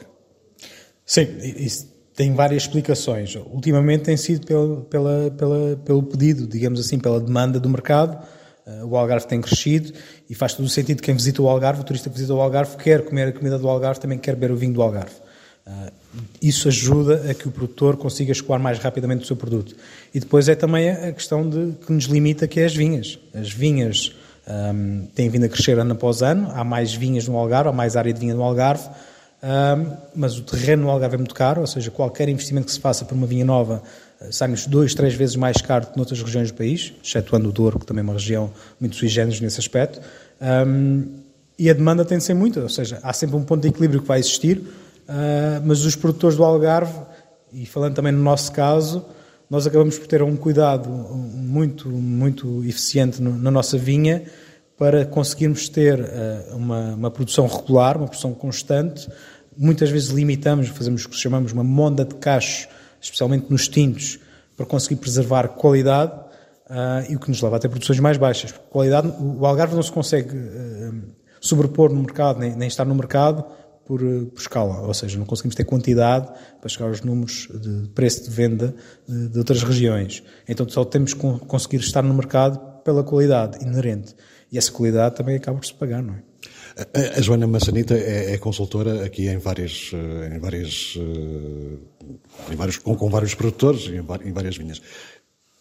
Sim, 1.06 1.27
isso 1.42 1.88
tem 2.13 2.33
várias 2.33 2.63
explicações. 2.63 3.33
Ultimamente 3.36 4.04
tem 4.04 4.18
sido 4.18 4.45
pelo, 4.45 4.81
pela, 4.81 5.31
pela, 5.31 5.77
pelo 5.77 6.04
pedido, 6.04 6.45
digamos 6.45 6.80
assim, 6.80 7.00
pela 7.00 7.19
demanda 7.19 7.60
do 7.60 7.69
mercado, 7.69 8.21
eh, 8.68 8.83
o 8.83 8.98
Algarve 8.98 9.25
tem 9.25 9.39
crescido 9.39 9.94
e 10.30 10.36
faz 10.36 10.54
todo 10.54 10.66
o 10.66 10.69
sentido 10.69 11.01
quem 11.01 11.16
visita 11.16 11.42
o 11.42 11.48
Algarve, 11.48 11.81
o 11.81 11.83
turista 11.83 12.10
que 12.10 12.16
visita 12.16 12.33
o 12.33 12.42
Algarve, 12.42 12.75
quer 12.75 13.06
comer 13.06 13.30
a 13.30 13.31
comida 13.31 13.57
do 13.57 13.69
Algarve, 13.69 14.01
também 14.01 14.19
quer 14.19 14.36
beber 14.36 14.51
o 14.51 14.57
vinho 14.57 14.74
do 14.74 14.81
Algarve. 14.81 15.16
Eh, 16.15 16.21
isso 16.41 16.67
ajuda 16.67 17.29
a 17.29 17.33
que 17.33 17.47
o 17.47 17.51
produtor 17.51 17.97
consiga 17.97 18.31
escoar 18.31 18.59
mais 18.59 18.79
rapidamente 18.79 19.23
o 19.23 19.27
seu 19.27 19.35
produto. 19.35 19.75
E 20.13 20.19
depois 20.19 20.47
é 20.50 20.56
também 20.56 20.89
a 20.89 21.11
questão 21.11 21.47
de, 21.47 21.73
que 21.85 21.91
nos 21.91 22.06
limita, 22.06 22.47
que 22.47 22.59
é 22.59 22.65
as 22.65 22.75
vinhas. 22.75 23.19
As 23.33 23.51
vinhas 23.51 24.15
um, 24.47 25.06
têm 25.13 25.29
vindo 25.29 25.45
a 25.45 25.50
crescer 25.50 25.77
ano 25.77 25.94
após 25.94 26.21
ano, 26.21 26.50
há 26.53 26.63
mais 26.63 26.94
vinhas 26.94 27.27
no 27.27 27.38
Algarve, 27.38 27.69
há 27.69 27.73
mais 27.73 27.95
área 27.95 28.13
de 28.13 28.19
vinha 28.19 28.33
no 28.33 28.44
Algarve, 28.44 28.88
um, 29.41 29.97
mas 30.15 30.38
o 30.38 30.41
terreno 30.41 30.83
no 30.83 30.89
Algarve 30.89 31.15
é 31.15 31.17
muito 31.17 31.35
caro, 31.35 31.61
ou 31.61 31.67
seja, 31.67 31.91
qualquer 31.91 32.27
investimento 32.27 32.65
que 32.67 32.73
se 32.73 32.79
faça 32.79 33.06
por 33.06 33.15
uma 33.15 33.27
vinha 33.27 33.45
nova 33.45 33.83
sai-nos 34.31 34.67
dois, 34.67 34.94
três 34.94 35.13
vezes 35.13 35.35
mais 35.35 35.61
caro 35.61 35.88
que 35.88 35.97
noutras 35.97 36.21
regiões 36.21 36.51
do 36.51 36.57
país, 36.57 36.94
excetuando 37.03 37.50
o 37.50 37.51
Douro, 37.51 37.79
que 37.79 37.85
também 37.85 38.01
é 38.01 38.03
uma 38.03 38.13
região 38.13 38.51
muito 38.79 38.95
sui 38.95 39.07
generis 39.07 39.39
nesse 39.39 39.59
aspecto. 39.59 40.01
Um, 40.41 41.06
e 41.57 41.69
a 41.69 41.73
demanda 41.73 42.06
tem 42.06 42.18
de 42.18 42.23
ser 42.23 42.33
muita, 42.33 42.61
ou 42.61 42.69
seja, 42.69 42.99
há 43.04 43.13
sempre 43.13 43.35
um 43.35 43.44
ponto 43.44 43.61
de 43.61 43.69
equilíbrio 43.69 44.01
que 44.01 44.07
vai 44.07 44.19
existir, 44.19 44.61
mas 45.66 45.85
os 45.85 45.95
produtores 45.95 46.37
do 46.37 46.44
Algarve, 46.44 46.99
e 47.51 47.66
falando 47.66 47.95
também 47.95 48.11
no 48.11 48.21
nosso 48.21 48.51
caso, 48.51 49.06
nós 49.49 49.66
acabamos 49.66 49.97
por 49.97 50.06
ter 50.06 50.21
um 50.21 50.37
cuidado 50.37 50.89
muito, 50.89 51.89
muito 51.89 52.63
eficiente 52.63 53.21
na 53.21 53.49
nossa 53.49 53.78
vinha 53.78 54.23
para 54.78 55.06
conseguirmos 55.06 55.68
ter 55.68 55.99
uh, 55.99 56.56
uma, 56.56 56.94
uma, 56.94 57.11
produção 57.11 57.47
regular, 57.47 57.97
uma 57.97 58.07
produção 58.07 58.33
constante. 58.33 59.09
Muitas 59.57 59.89
vezes 59.89 60.09
limitamos, 60.09 60.69
fazemos 60.69 61.04
o 61.04 61.09
que 61.09 61.18
chamamos 61.18 61.51
uma 61.51 61.63
monda 61.63 62.06
de 62.06 62.16
cachos 62.16 62.68
especialmente 63.01 63.47
nos 63.49 63.68
tintos, 63.68 64.19
para 64.57 64.66
conseguir 64.66 64.97
preservar 64.97 65.47
qualidade 65.49 66.11
uh, 66.11 67.09
e 67.09 67.16
o 67.16 67.19
que 67.19 67.30
nos 67.30 67.42
leva 67.42 67.56
a 67.56 67.59
ter 67.59 67.69
produções 67.69 67.99
mais 67.99 68.18
baixas. 68.18 68.54
Qualidade, 68.69 69.07
o 69.19 69.45
Algarve 69.45 69.73
não 69.73 69.81
se 69.81 69.92
consegue 69.92 70.30
sobrepor 71.39 71.89
no 71.94 72.01
mercado, 72.01 72.39
nem, 72.39 72.56
nem 72.56 72.68
estar 72.68 72.83
no 72.85 72.94
mercado 72.94 73.45
por, 73.89 74.03
uh, 74.03 74.27
por, 74.27 74.39
escala, 74.39 74.81
ou 74.81 74.93
seja, 74.93 75.17
não 75.17 75.25
conseguimos 75.25 75.55
ter 75.55 75.63
quantidade 75.63 76.29
para 76.61 76.69
chegar 76.69 76.85
aos 76.85 77.01
números 77.01 77.47
de 77.51 77.89
preço 77.89 78.23
de 78.25 78.29
venda 78.29 78.75
de, 79.07 79.29
de 79.29 79.37
outras 79.39 79.63
regiões. 79.63 80.21
Então 80.47 80.69
só 80.69 80.85
temos 80.85 81.15
que 81.15 81.19
conseguir 81.47 81.77
estar 81.77 82.03
no 82.03 82.13
mercado 82.13 82.59
pela 82.83 83.03
qualidade 83.03 83.65
inerente. 83.65 84.15
E 84.51 84.59
essa 84.59 84.71
qualidade 84.71 85.15
também 85.15 85.35
acaba 85.35 85.57
por 85.57 85.65
se 85.65 85.73
pagar, 85.73 86.03
não 86.03 86.13
é? 86.13 86.21
A, 87.17 87.19
Joana 87.19 87.47
Massanita 87.47 87.95
é, 87.95 88.33
é, 88.33 88.37
consultora 88.37 89.03
aqui 89.03 89.27
em 89.27 89.39
várias, 89.39 89.89
eh, 89.91 90.35
em 90.35 90.39
várias, 90.39 90.95
eh, 90.97 92.53
em 92.53 92.55
vários, 92.55 92.77
com, 92.77 92.95
com 92.95 93.09
vários 93.09 93.33
produtores 93.33 93.87
em, 93.87 94.31
várias 94.31 94.55
vinhas. 94.55 94.79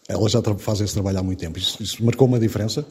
Ela 0.07 0.29
já 0.29 0.39
faz 0.59 0.81
esse 0.81 0.93
trabalho 0.93 1.17
há 1.17 1.23
muito 1.23 1.39
tempo. 1.39 1.57
Isso, 1.57 1.81
isso 1.81 2.05
marcou 2.05 2.27
uma 2.27 2.39
diferença, 2.39 2.85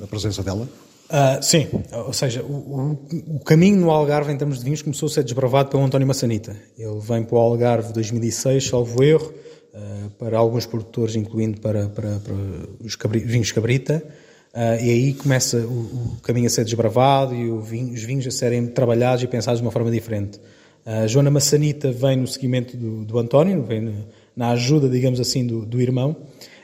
a 0.00 0.06
presença 0.06 0.42
dela? 0.42 0.68
Uh, 1.04 1.42
sim, 1.42 1.68
ou 1.92 2.12
seja, 2.12 2.42
o, 2.42 2.52
o, 2.52 3.36
o, 3.36 3.40
caminho 3.40 3.76
no 3.76 3.90
Algarve 3.90 4.32
em 4.32 4.36
termos 4.36 4.58
de 4.58 4.64
vinhos 4.64 4.80
começou 4.80 5.06
a 5.06 5.10
ser 5.10 5.22
desbravado 5.22 5.68
pelo 5.68 5.84
António 5.84 6.06
Massanita. 6.06 6.56
Ele 6.78 6.98
vem 7.00 7.22
para 7.22 7.36
o 7.36 7.38
Algarve 7.38 7.92
2006, 7.92 8.68
salvo 8.68 9.04
erro, 9.04 9.32
uh, 9.74 10.10
para 10.18 10.38
alguns 10.38 10.64
produtores, 10.66 11.14
incluindo 11.14 11.60
para, 11.60 11.88
para, 11.88 12.18
para 12.18 12.34
os 12.80 12.96
cabri, 12.96 13.20
vinhos 13.20 13.52
Cabrita, 13.52 14.02
Uh, 14.54 14.78
e 14.80 14.88
aí 14.88 15.14
começa 15.14 15.56
o, 15.56 16.14
o, 16.14 16.16
caminho 16.22 16.46
a 16.46 16.48
ser 16.48 16.64
desbravado 16.64 17.34
e 17.34 17.50
vinho, 17.60 17.92
os 17.92 18.04
vinhos 18.04 18.24
a 18.24 18.30
serem 18.30 18.68
trabalhados 18.68 19.24
e 19.24 19.26
pensados 19.26 19.58
de 19.58 19.66
uma 19.66 19.72
forma 19.72 19.90
diferente. 19.90 20.38
A 20.86 21.08
Joana 21.08 21.28
Massanita 21.28 21.90
vem 21.90 22.18
no 22.18 22.26
seguimento 22.28 22.76
do, 22.76 23.04
do 23.04 23.18
António, 23.18 23.64
vem 23.64 23.80
no, 23.80 24.06
na 24.36 24.50
ajuda, 24.50 24.88
digamos 24.88 25.18
assim, 25.18 25.44
do, 25.44 25.66
do, 25.66 25.80
irmão. 25.80 26.14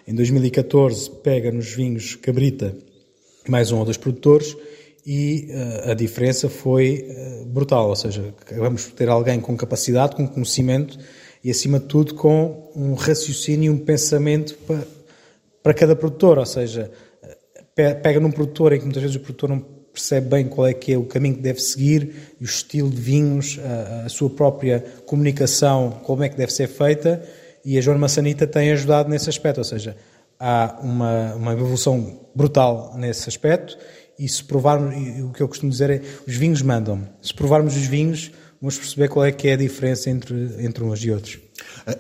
Em 0.06 0.14
2014 0.14 1.10
pega 1.24 1.50
nos 1.50 1.72
vinhos 1.72 2.14
Cabrita 2.14 2.76
mais 3.48 3.72
um 3.72 3.78
ou 3.78 3.84
dois 3.84 3.96
produtores 3.96 4.56
e 5.06 5.48
uh, 5.50 5.90
a 5.90 5.94
diferença 5.94 6.48
foi 6.48 7.06
uh, 7.08 7.46
brutal, 7.46 7.88
ou 7.88 7.96
seja, 7.96 8.34
vamos 8.56 8.86
ter 8.86 9.08
alguém 9.08 9.40
com 9.40 9.56
capacidade, 9.56 10.14
com 10.14 10.26
conhecimento 10.26 10.98
e 11.42 11.50
acima 11.50 11.80
de 11.80 11.86
tudo 11.86 12.14
com 12.14 12.70
um 12.76 12.94
raciocínio, 12.94 13.72
um 13.72 13.78
pensamento 13.78 14.54
para, 14.66 14.86
para 15.62 15.74
cada 15.74 15.96
produtor, 15.96 16.38
ou 16.38 16.46
seja, 16.46 16.90
pega 17.74 18.20
num 18.20 18.30
produtor 18.30 18.72
em 18.72 18.78
que 18.78 18.84
muitas 18.84 19.02
vezes 19.02 19.16
o 19.16 19.20
produtor 19.20 19.48
não 19.48 19.60
percebe 19.92 20.28
bem 20.28 20.46
qual 20.46 20.66
é 20.66 20.74
que 20.74 20.92
é 20.92 20.98
o 20.98 21.04
caminho 21.04 21.36
que 21.36 21.42
deve 21.42 21.60
seguir, 21.60 22.34
o 22.40 22.44
estilo 22.44 22.90
de 22.90 23.00
vinhos, 23.00 23.58
a, 23.64 24.06
a 24.06 24.08
sua 24.08 24.30
própria 24.30 24.84
comunicação, 25.06 25.90
como 26.04 26.22
é 26.22 26.28
que 26.28 26.36
deve 26.36 26.52
ser 26.52 26.68
feita, 26.68 27.22
e 27.64 27.76
a 27.76 27.80
Joana 27.80 28.00
Massanita 28.00 28.46
tem 28.46 28.70
ajudado 28.70 29.08
nesse 29.08 29.28
aspecto, 29.28 29.58
ou 29.58 29.64
seja, 29.64 29.96
há 30.40 30.78
uma, 30.82 31.34
uma 31.34 31.52
evolução 31.52 32.28
brutal 32.34 32.94
nesse 32.96 33.28
aspecto 33.28 33.76
e 34.18 34.28
se 34.28 34.42
provarmos, 34.42 34.94
o 35.22 35.32
que 35.32 35.42
eu 35.42 35.48
costumo 35.48 35.70
dizer 35.70 35.90
é, 35.90 36.02
os 36.26 36.34
vinhos 36.34 36.62
mandam. 36.62 37.06
Se 37.22 37.32
provarmos 37.32 37.76
os 37.76 37.86
vinhos, 37.86 38.30
vamos 38.60 38.76
perceber 38.76 39.08
qual 39.08 39.24
é 39.24 39.32
que 39.32 39.48
é 39.48 39.52
a 39.52 39.56
diferença 39.56 40.10
entre, 40.10 40.34
entre 40.58 40.82
uns 40.84 41.04
e 41.04 41.10
outros. 41.10 41.38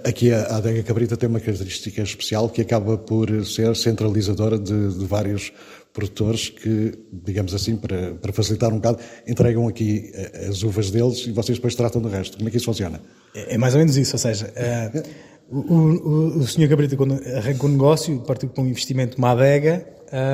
Aqui 0.04 0.32
a 0.32 0.56
adega 0.56 0.82
cabrita 0.82 1.16
tem 1.16 1.28
uma 1.28 1.40
característica 1.40 2.02
especial 2.02 2.48
que 2.48 2.60
acaba 2.60 2.96
por 2.98 3.44
ser 3.46 3.74
centralizadora 3.76 4.58
de, 4.58 4.98
de 4.98 5.04
vários 5.04 5.52
produtores 5.92 6.48
que, 6.48 6.92
digamos 7.10 7.54
assim, 7.54 7.76
para, 7.76 8.14
para, 8.14 8.32
facilitar 8.32 8.70
um 8.72 8.76
bocado, 8.76 8.98
entregam 9.26 9.66
aqui 9.66 10.10
eh, 10.14 10.46
as 10.48 10.62
uvas 10.62 10.90
deles 10.90 11.26
e 11.26 11.32
vocês 11.32 11.58
depois 11.58 11.74
tratam 11.74 12.00
do 12.00 12.08
resto. 12.08 12.36
Como 12.36 12.48
é 12.48 12.50
que 12.50 12.58
isso 12.58 12.66
funciona? 12.66 13.00
É, 13.34 13.54
é 13.54 13.58
mais 13.58 13.74
ou 13.74 13.80
menos 13.80 13.96
isso, 13.96 14.14
ou 14.14 14.18
seja, 14.18 14.52
uh, 14.54 15.02
o, 15.50 15.58
o, 15.58 16.38
o 16.38 16.46
senhor 16.46 16.68
Cabrita, 16.68 16.96
quando 16.96 17.14
arrancou 17.36 17.68
o 17.68 17.72
negócio, 17.72 18.20
partiu 18.20 18.48
com 18.48 18.62
um 18.62 18.68
investimento 18.68 19.18
uma 19.18 19.32
adega 19.32 19.86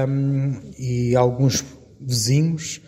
um, 0.09 0.61
e 0.79 1.17
alguns 1.17 1.65
vizinhos 2.01 2.81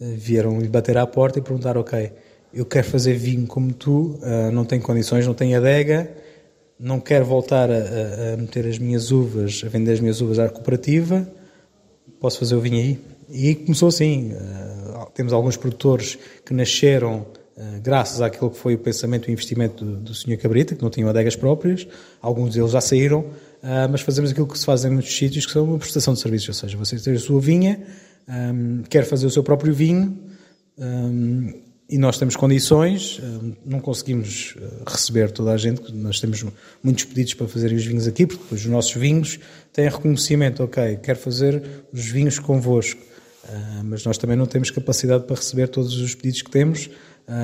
uh, 0.00 0.16
vieram 0.16 0.58
lhe 0.60 0.68
bater 0.68 0.96
à 0.96 1.06
porta 1.06 1.38
e 1.38 1.42
perguntar: 1.42 1.76
Ok, 1.76 2.12
eu 2.52 2.64
quero 2.64 2.86
fazer 2.86 3.14
vinho 3.14 3.46
como 3.46 3.72
tu, 3.72 4.18
uh, 4.22 4.50
não 4.52 4.64
tenho 4.64 4.82
condições, 4.82 5.26
não 5.26 5.34
tenho 5.34 5.58
adega, 5.58 6.10
não 6.78 7.00
quero 7.00 7.24
voltar 7.24 7.70
a, 7.70 8.34
a, 8.34 8.36
meter 8.36 8.66
as 8.66 8.78
minhas 8.78 9.10
uvas, 9.10 9.62
a 9.64 9.68
vender 9.68 9.92
as 9.92 10.00
minhas 10.00 10.20
uvas 10.20 10.38
à 10.38 10.48
cooperativa, 10.48 11.28
posso 12.20 12.38
fazer 12.38 12.54
o 12.54 12.60
vinho 12.60 12.76
aí? 12.76 12.98
E 13.30 13.54
começou 13.54 13.88
assim. 13.88 14.32
Uh, 14.32 14.74
temos 15.14 15.32
alguns 15.32 15.56
produtores 15.56 16.18
que 16.44 16.52
nasceram 16.52 17.26
eh, 17.34 17.43
graças 17.82 18.20
àquilo 18.20 18.50
que 18.50 18.58
foi 18.58 18.74
o 18.74 18.78
pensamento 18.78 19.28
e 19.28 19.32
investimento 19.32 19.84
do, 19.84 19.96
do 19.96 20.14
Sr. 20.14 20.36
Cabrita, 20.36 20.74
que 20.74 20.82
não 20.82 20.90
tinham 20.90 21.08
adegas 21.08 21.36
próprias, 21.36 21.86
alguns 22.20 22.54
deles 22.54 22.72
já 22.72 22.80
saíram, 22.80 23.26
eh, 23.64 23.88
mas 23.88 24.02
fazemos 24.02 24.30
aquilo 24.30 24.46
que 24.46 24.58
se 24.58 24.66
faz 24.66 24.84
em 24.84 24.90
muitos 24.90 25.16
sítios, 25.16 25.46
que 25.46 25.52
são 25.52 25.64
uma 25.64 25.78
prestação 25.78 26.12
de 26.12 26.20
serviços, 26.20 26.48
ou 26.48 26.54
seja, 26.54 26.76
você 26.76 26.98
tem 26.98 27.14
a 27.14 27.18
sua 27.18 27.40
vinha, 27.40 27.82
um, 28.28 28.80
eh, 28.80 28.84
quer 28.90 29.04
fazer 29.04 29.26
o 29.26 29.30
seu 29.30 29.42
próprio 29.42 29.72
vinho, 29.72 30.18
um, 30.76 31.62
e 31.88 31.96
nós 31.96 32.18
temos 32.18 32.36
condições, 32.36 33.20
um, 33.22 33.54
não 33.64 33.80
conseguimos 33.80 34.54
receber 34.86 35.30
toda 35.30 35.52
a 35.52 35.56
gente, 35.56 35.94
nós 35.94 36.20
temos 36.20 36.44
muitos 36.82 37.04
pedidos 37.04 37.32
para 37.34 37.48
fazerem 37.48 37.76
os 37.76 37.86
vinhos 37.86 38.06
aqui, 38.06 38.26
porque 38.26 38.42
depois 38.42 38.60
os 38.60 38.66
nossos 38.66 38.92
vinhos 38.94 39.38
têm 39.72 39.88
reconhecimento, 39.88 40.62
ok, 40.62 40.98
quero 41.02 41.18
fazer 41.18 41.62
os 41.90 42.04
vinhos 42.04 42.38
convosco, 42.38 43.00
mas 43.84 44.04
nós 44.04 44.16
também 44.18 44.36
não 44.36 44.46
temos 44.46 44.70
capacidade 44.70 45.24
para 45.24 45.36
receber 45.36 45.68
todos 45.68 45.96
os 45.98 46.14
pedidos 46.14 46.42
que 46.42 46.50
temos, 46.50 46.88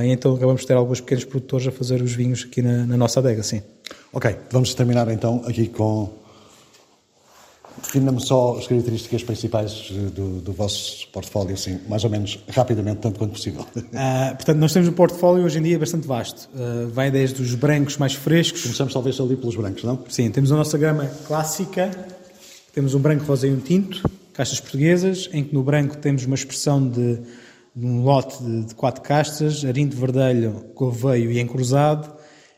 então 0.04 0.34
acabamos 0.34 0.60
de 0.60 0.66
ter 0.66 0.74
alguns 0.74 1.00
pequenos 1.00 1.24
produtores 1.24 1.66
a 1.66 1.70
fazer 1.72 2.02
os 2.02 2.12
vinhos 2.12 2.46
aqui 2.48 2.60
na, 2.60 2.86
na 2.86 2.96
nossa 2.96 3.20
adega, 3.20 3.42
sim. 3.42 3.62
Ok, 4.12 4.36
vamos 4.50 4.74
terminar 4.74 5.08
então 5.08 5.42
aqui 5.46 5.68
com. 5.68 6.10
Defina-me 7.82 8.20
só 8.20 8.58
as 8.58 8.66
características 8.66 9.22
principais 9.22 9.90
do, 9.90 10.40
do, 10.40 10.52
vosso 10.52 11.08
portfólio, 11.08 11.54
assim, 11.54 11.78
mais 11.88 12.04
ou 12.04 12.10
menos 12.10 12.38
rapidamente, 12.48 12.98
tanto 12.98 13.18
quanto 13.18 13.32
possível. 13.32 13.62
Uh, 13.74 14.36
portanto, 14.36 14.58
nós 14.58 14.72
temos 14.72 14.88
um 14.88 14.92
portfólio 14.92 15.44
hoje 15.44 15.58
em 15.58 15.62
dia 15.62 15.78
bastante 15.78 16.06
vasto. 16.06 16.50
Uh, 16.52 16.88
vai 16.88 17.10
desde 17.10 17.40
os 17.40 17.54
brancos 17.54 17.96
mais 17.96 18.12
frescos. 18.12 18.62
Começamos 18.62 18.92
talvez 18.92 19.18
ali 19.18 19.34
pelos 19.34 19.56
brancos, 19.56 19.84
não? 19.84 20.04
Sim, 20.10 20.30
temos 20.30 20.52
a 20.52 20.56
nossa 20.56 20.76
gama 20.76 21.06
clássica, 21.26 21.90
temos 22.74 22.94
um 22.94 22.98
branco, 22.98 23.24
rosa 23.24 23.46
e 23.46 23.52
um 23.52 23.60
tinto, 23.60 24.02
caixas 24.34 24.60
portuguesas, 24.60 25.30
em 25.32 25.42
que 25.42 25.54
no 25.54 25.62
branco 25.62 25.96
temos 25.96 26.24
uma 26.26 26.34
expressão 26.34 26.86
de 26.86 27.18
num 27.74 28.02
lote 28.02 28.42
de, 28.42 28.64
de 28.66 28.74
quatro 28.74 29.02
castas, 29.02 29.64
arinho 29.64 29.88
de 29.88 29.96
verdelho, 29.96 30.70
corveio 30.74 31.30
e 31.30 31.40
encruzado, 31.40 32.12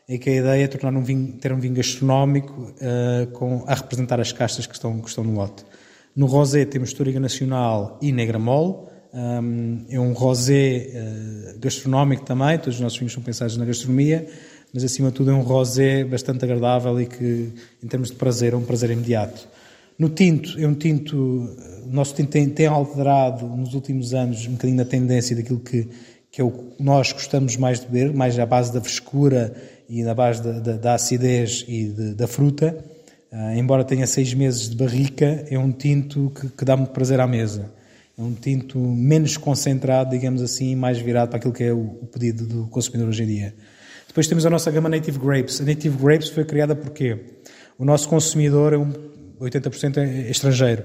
em 0.07 0.17
que 0.17 0.29
a 0.29 0.35
ideia 0.35 0.63
é 0.63 0.67
tornar 0.67 0.97
um 0.97 1.03
vinho, 1.03 1.33
ter 1.33 1.53
um 1.53 1.59
vinho 1.59 1.75
gastronómico 1.75 2.53
uh, 2.53 3.27
com, 3.31 3.63
a 3.67 3.73
representar 3.73 4.19
as 4.19 4.31
castas 4.31 4.65
que 4.65 4.73
estão, 4.73 4.99
que 4.99 5.09
estão 5.09 5.23
no 5.23 5.33
lote. 5.33 5.63
No 6.15 6.25
rosé 6.25 6.65
temos 6.65 6.93
Toriga 6.93 7.19
Nacional 7.19 7.97
e 8.01 8.11
Negra 8.11 8.37
Mole, 8.37 8.91
um, 9.13 9.85
é 9.89 9.99
um 9.99 10.11
rosé 10.13 10.87
uh, 10.89 11.59
gastronómico 11.59 12.25
também, 12.25 12.57
todos 12.57 12.75
os 12.75 12.81
nossos 12.81 12.97
vinhos 12.97 13.13
são 13.13 13.23
pensados 13.23 13.55
na 13.57 13.65
gastronomia, 13.65 14.27
mas 14.73 14.83
acima 14.83 15.09
de 15.09 15.15
tudo 15.15 15.31
é 15.31 15.33
um 15.33 15.41
rosé 15.41 16.03
bastante 16.03 16.43
agradável 16.43 16.99
e 16.99 17.05
que, 17.05 17.53
em 17.81 17.87
termos 17.87 18.09
de 18.09 18.15
prazer, 18.15 18.53
é 18.53 18.55
um 18.55 18.63
prazer 18.63 18.89
imediato. 18.89 19.47
No 19.97 20.09
tinto, 20.09 20.59
é 20.59 20.67
um 20.67 20.73
tinto, 20.73 21.15
o 21.85 21.91
nosso 21.91 22.15
tinto 22.15 22.29
tem, 22.29 22.49
tem 22.49 22.65
alterado 22.65 23.45
nos 23.45 23.73
últimos 23.73 24.13
anos 24.13 24.47
um 24.47 24.53
bocadinho 24.53 24.81
a 24.81 24.85
tendência 24.85 25.35
daquilo 25.35 25.59
que, 25.59 25.87
que 26.31 26.41
é 26.41 26.43
o 26.43 26.51
que 26.51 26.83
nós 26.83 27.11
gostamos 27.11 27.55
mais 27.57 27.79
de 27.79 27.85
beber, 27.85 28.13
mais 28.13 28.37
à 28.39 28.45
base 28.45 28.73
da 28.73 28.81
frescura 28.81 29.53
e 29.87 30.03
na 30.03 30.15
base 30.15 30.41
da, 30.41 30.59
da, 30.59 30.77
da 30.77 30.93
acidez 30.95 31.63
e 31.67 31.85
de, 31.85 32.13
da 32.15 32.27
fruta. 32.27 32.75
Uh, 33.31 33.57
embora 33.57 33.83
tenha 33.83 34.07
seis 34.07 34.33
meses 34.33 34.69
de 34.69 34.75
barrica, 34.75 35.45
é 35.49 35.57
um 35.57 35.71
tinto 35.71 36.31
que, 36.35 36.49
que 36.49 36.65
dá 36.65 36.75
muito 36.75 36.91
prazer 36.91 37.19
à 37.19 37.27
mesa. 37.27 37.71
É 38.17 38.21
um 38.21 38.33
tinto 38.33 38.79
menos 38.79 39.37
concentrado, 39.37 40.11
digamos 40.11 40.41
assim, 40.41 40.75
mais 40.75 40.99
virado 40.99 41.29
para 41.29 41.37
aquilo 41.37 41.53
que 41.53 41.63
é 41.63 41.73
o, 41.73 41.79
o 41.79 42.07
pedido 42.11 42.45
do 42.45 42.67
consumidor 42.67 43.09
hoje 43.09 43.23
em 43.23 43.27
dia. 43.27 43.53
Depois 44.07 44.27
temos 44.27 44.45
a 44.45 44.49
nossa 44.49 44.69
gama 44.69 44.87
Native 44.87 45.17
Grapes. 45.17 45.59
A 45.61 45.63
Native 45.63 45.97
Grapes 45.97 46.29
foi 46.29 46.45
criada 46.45 46.75
porque 46.75 47.17
o 47.77 47.85
nosso 47.85 48.07
consumidor 48.07 48.73
é 48.73 48.77
um 48.77 48.91
80% 49.43 49.97
é 49.97 50.29
estrangeiro. 50.29 50.83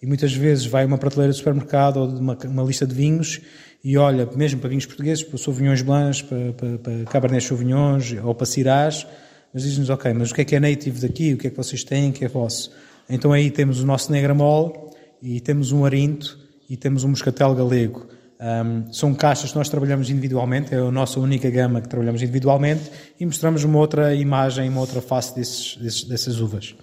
E 0.00 0.06
muitas 0.06 0.32
vezes 0.34 0.66
vai 0.66 0.84
a 0.84 0.86
uma 0.86 0.98
prateleira 0.98 1.32
de 1.32 1.38
supermercado 1.38 1.98
ou 1.98 2.08
de 2.08 2.20
uma, 2.20 2.36
uma, 2.44 2.62
lista 2.62 2.86
de 2.86 2.94
vinhos 2.94 3.40
e 3.82 3.96
olha, 3.96 4.28
mesmo 4.36 4.60
para 4.60 4.68
vinhos 4.68 4.84
portugueses, 4.84 5.22
para 5.22 5.38
Sauvignons 5.38 5.82
Blancs, 5.82 6.22
para, 6.22 6.52
para, 6.52 6.78
para 6.78 7.04
Cabernet 7.04 7.44
Sauvignons 7.44 8.14
ou 8.22 8.34
para 8.34 8.46
Syrahs, 8.46 9.06
mas 9.54 9.62
diz-nos, 9.62 9.88
ok, 9.88 10.12
mas 10.12 10.30
o 10.30 10.34
que 10.34 10.42
é 10.42 10.44
que 10.44 10.56
é 10.56 10.60
native 10.60 11.00
daqui? 11.00 11.32
O 11.32 11.38
que 11.38 11.46
é 11.46 11.50
que 11.50 11.56
vocês 11.56 11.82
têm? 11.82 12.10
O 12.10 12.12
que 12.12 12.24
é 12.24 12.28
vosso? 12.28 12.70
Então 13.08 13.32
aí 13.32 13.50
temos 13.50 13.80
o 13.80 13.86
nosso 13.86 14.12
Negramol 14.12 14.94
e 15.22 15.40
temos 15.40 15.72
um 15.72 15.84
Arinto 15.84 16.38
e 16.68 16.76
temos 16.76 17.04
um 17.04 17.08
Moscatel 17.08 17.54
Galego. 17.54 18.06
Um, 18.38 18.92
são 18.92 19.14
caixas 19.14 19.52
que 19.52 19.56
nós 19.56 19.70
trabalhamos 19.70 20.10
individualmente, 20.10 20.74
é 20.74 20.78
a 20.78 20.90
nossa 20.90 21.18
única 21.18 21.48
gama 21.48 21.80
que 21.80 21.88
trabalhamos 21.88 22.20
individualmente 22.20 22.90
e 23.18 23.24
mostramos 23.24 23.64
uma 23.64 23.78
outra 23.78 24.14
imagem, 24.14 24.68
uma 24.68 24.80
outra 24.80 25.00
face 25.00 25.34
desses, 25.34 25.76
desses, 25.76 26.04
dessas 26.04 26.38
uvas. 26.38 26.74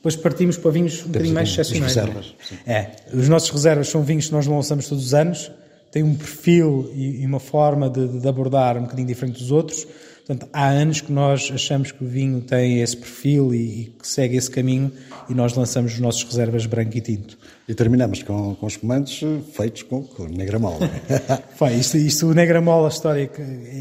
Depois 0.00 0.16
partimos 0.16 0.56
para 0.56 0.70
vinhos 0.70 1.02
um 1.04 1.08
bocadinho 1.08 1.34
mais 1.34 1.50
excepcionais. 1.50 1.94
Reservas, 1.94 2.34
é, 2.66 2.90
os 3.12 3.28
nossos 3.28 3.50
reservas 3.50 3.88
são 3.88 4.02
vinhos 4.02 4.28
que 4.28 4.32
nós 4.32 4.46
lançamos 4.46 4.88
todos 4.88 5.04
os 5.04 5.12
anos, 5.12 5.52
têm 5.92 6.02
um 6.02 6.14
perfil 6.14 6.90
e 6.94 7.26
uma 7.26 7.38
forma 7.38 7.90
de, 7.90 8.20
de 8.20 8.26
abordar 8.26 8.78
um 8.78 8.82
bocadinho 8.82 9.06
diferente 9.06 9.38
dos 9.38 9.50
outros. 9.50 9.86
Portanto, 10.26 10.48
há 10.52 10.68
anos 10.68 11.00
que 11.00 11.12
nós 11.12 11.50
achamos 11.52 11.92
que 11.92 12.02
o 12.02 12.06
vinho 12.06 12.40
tem 12.40 12.80
esse 12.80 12.96
perfil 12.96 13.52
e, 13.52 13.58
e 13.58 13.84
que 14.00 14.06
segue 14.06 14.36
esse 14.36 14.50
caminho 14.50 14.90
e 15.28 15.34
nós 15.34 15.54
lançamos 15.54 15.92
os 15.92 15.98
nossos 15.98 16.22
reservas 16.22 16.64
branco 16.66 16.96
e 16.96 17.00
tinto. 17.00 17.36
E 17.68 17.74
terminamos 17.74 18.22
com, 18.22 18.54
com 18.54 18.66
espumantes 18.66 19.20
feitos 19.52 19.82
com, 19.82 20.02
com 20.04 20.24
Negramol. 20.24 20.78
Foi, 21.56 21.74
isto, 21.74 21.96
isto, 21.96 22.26
o 22.28 22.32
Negramol, 22.32 22.86
a 22.86 22.88
história 22.88 23.30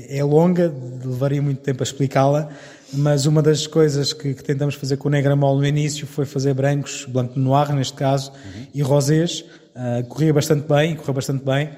é 0.09 0.23
longa, 0.23 0.73
levaria 1.05 1.41
muito 1.41 1.61
tempo 1.61 1.81
a 1.81 1.85
explicá-la, 1.85 2.49
mas 2.93 3.25
uma 3.25 3.41
das 3.41 3.67
coisas 3.67 4.13
que, 4.13 4.33
que, 4.33 4.43
tentamos 4.43 4.75
fazer 4.75 4.97
com 4.97 5.07
o 5.07 5.11
Negramol 5.11 5.57
no 5.57 5.65
início 5.65 6.07
foi 6.07 6.25
fazer 6.25 6.53
brancos, 6.53 7.05
Blanc 7.05 7.33
de 7.33 7.39
Noir 7.39 7.73
neste 7.73 7.93
caso, 7.93 8.31
uhum. 8.31 8.67
e 8.73 8.81
rosés. 8.81 9.45
Uh, 9.75 10.03
corria 10.07 10.33
bastante 10.33 10.67
bem, 10.67 10.95
correu 10.95 11.13
bastante 11.13 11.45
bem, 11.45 11.69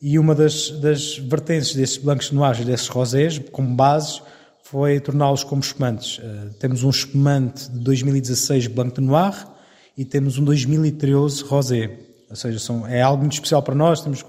e 0.00 0.18
uma 0.18 0.34
das, 0.34 0.70
das 0.70 1.18
vertentes 1.18 1.74
desses 1.74 1.96
blancos 1.96 2.28
de 2.28 2.34
Noir 2.34 2.60
e 2.60 2.64
desses 2.64 2.88
rosés, 2.88 3.40
como 3.50 3.74
bases, 3.74 4.22
foi 4.62 5.00
torná-los 5.00 5.42
como 5.42 5.60
espumantes. 5.60 6.18
Uh, 6.18 6.54
temos 6.58 6.84
um 6.84 6.90
espumante 6.90 7.70
de 7.70 7.78
2016 7.78 8.66
Blanc 8.66 8.94
de 8.94 9.00
Noir 9.00 9.34
e 9.96 10.04
temos 10.04 10.38
um 10.38 10.44
2013 10.44 11.42
Rosé. 11.44 11.90
Ou 12.30 12.36
seja, 12.36 12.58
são, 12.58 12.86
é 12.86 13.00
algo 13.00 13.22
muito 13.22 13.32
especial 13.32 13.62
para 13.62 13.74
nós, 13.74 14.02
temos 14.02 14.24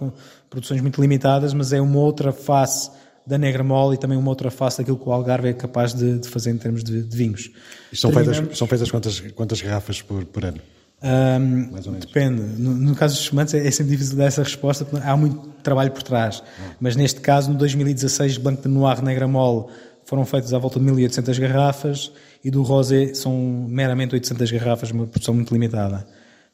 produções 0.50 0.80
muito 0.82 1.02
limitadas, 1.02 1.54
mas 1.54 1.74
é 1.74 1.82
uma 1.82 2.00
outra 2.00 2.32
face 2.32 2.90
da 3.30 3.38
Negra 3.38 3.64
Mole 3.64 3.96
e 3.96 3.98
também 4.00 4.18
uma 4.18 4.30
outra 4.30 4.50
face 4.50 4.80
daquilo 4.80 4.98
que 4.98 5.08
o 5.08 5.12
Algarve 5.12 5.50
é 5.50 5.54
capaz 5.54 5.94
de, 5.94 6.18
de 6.18 6.28
fazer 6.28 6.50
em 6.50 6.58
termos 6.58 6.84
de, 6.84 7.04
de 7.04 7.16
vinhos. 7.16 7.52
E 7.94 7.96
são 7.96 8.12
feitas, 8.12 8.58
são 8.58 8.68
feitas 8.68 8.90
quantas, 8.90 9.20
quantas 9.20 9.62
garrafas 9.62 10.02
por, 10.02 10.26
por 10.26 10.44
ano? 10.44 10.60
Um. 11.02 11.72
Depende. 12.00 12.42
No, 12.42 12.74
no 12.74 12.96
caso 12.96 13.16
dos 13.16 13.28
fumantes 13.28 13.54
é, 13.54 13.66
é, 13.66 13.72
sempre 13.72 13.92
difícil 13.92 14.18
dar 14.18 14.26
essa 14.26 14.42
resposta 14.42 14.84
porque 14.84 15.06
há 15.08 15.16
muito 15.16 15.38
trabalho 15.62 15.92
por 15.92 16.02
trás. 16.02 16.44
Ah. 16.60 16.72
Mas 16.80 16.96
neste 16.96 17.22
caso, 17.22 17.52
no 17.52 17.58
2016, 17.58 18.38
Banco 18.38 18.64
de 18.64 18.68
Noir 18.68 19.02
Negra 19.04 19.28
Mole 19.28 19.68
foram 20.04 20.26
feitas 20.26 20.52
à 20.52 20.58
volta 20.58 20.80
de 20.80 20.86
1800 20.86 21.38
garrafas 21.38 22.12
e 22.44 22.50
do 22.50 22.64
Rosé 22.64 23.14
são 23.14 23.32
meramente 23.70 24.16
800 24.16 24.52
garrafas, 24.52 24.90
uma 24.90 25.06
produção 25.06 25.36
muito 25.36 25.54
limitada. 25.54 26.06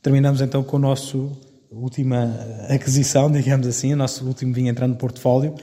Terminamos 0.01 0.41
então 0.41 0.62
com 0.62 0.75
o 0.75 0.79
nosso 0.79 1.32
última 1.72 2.38
aquisição, 2.70 3.32
digamos 3.32 3.65
assim, 3.65 3.94
o 3.94 3.98
nosso 3.98 4.25
último 4.25 4.53
vinho 4.53 4.70
entrar 4.70 4.88
no 4.88 4.96
portfólio. 4.96 5.55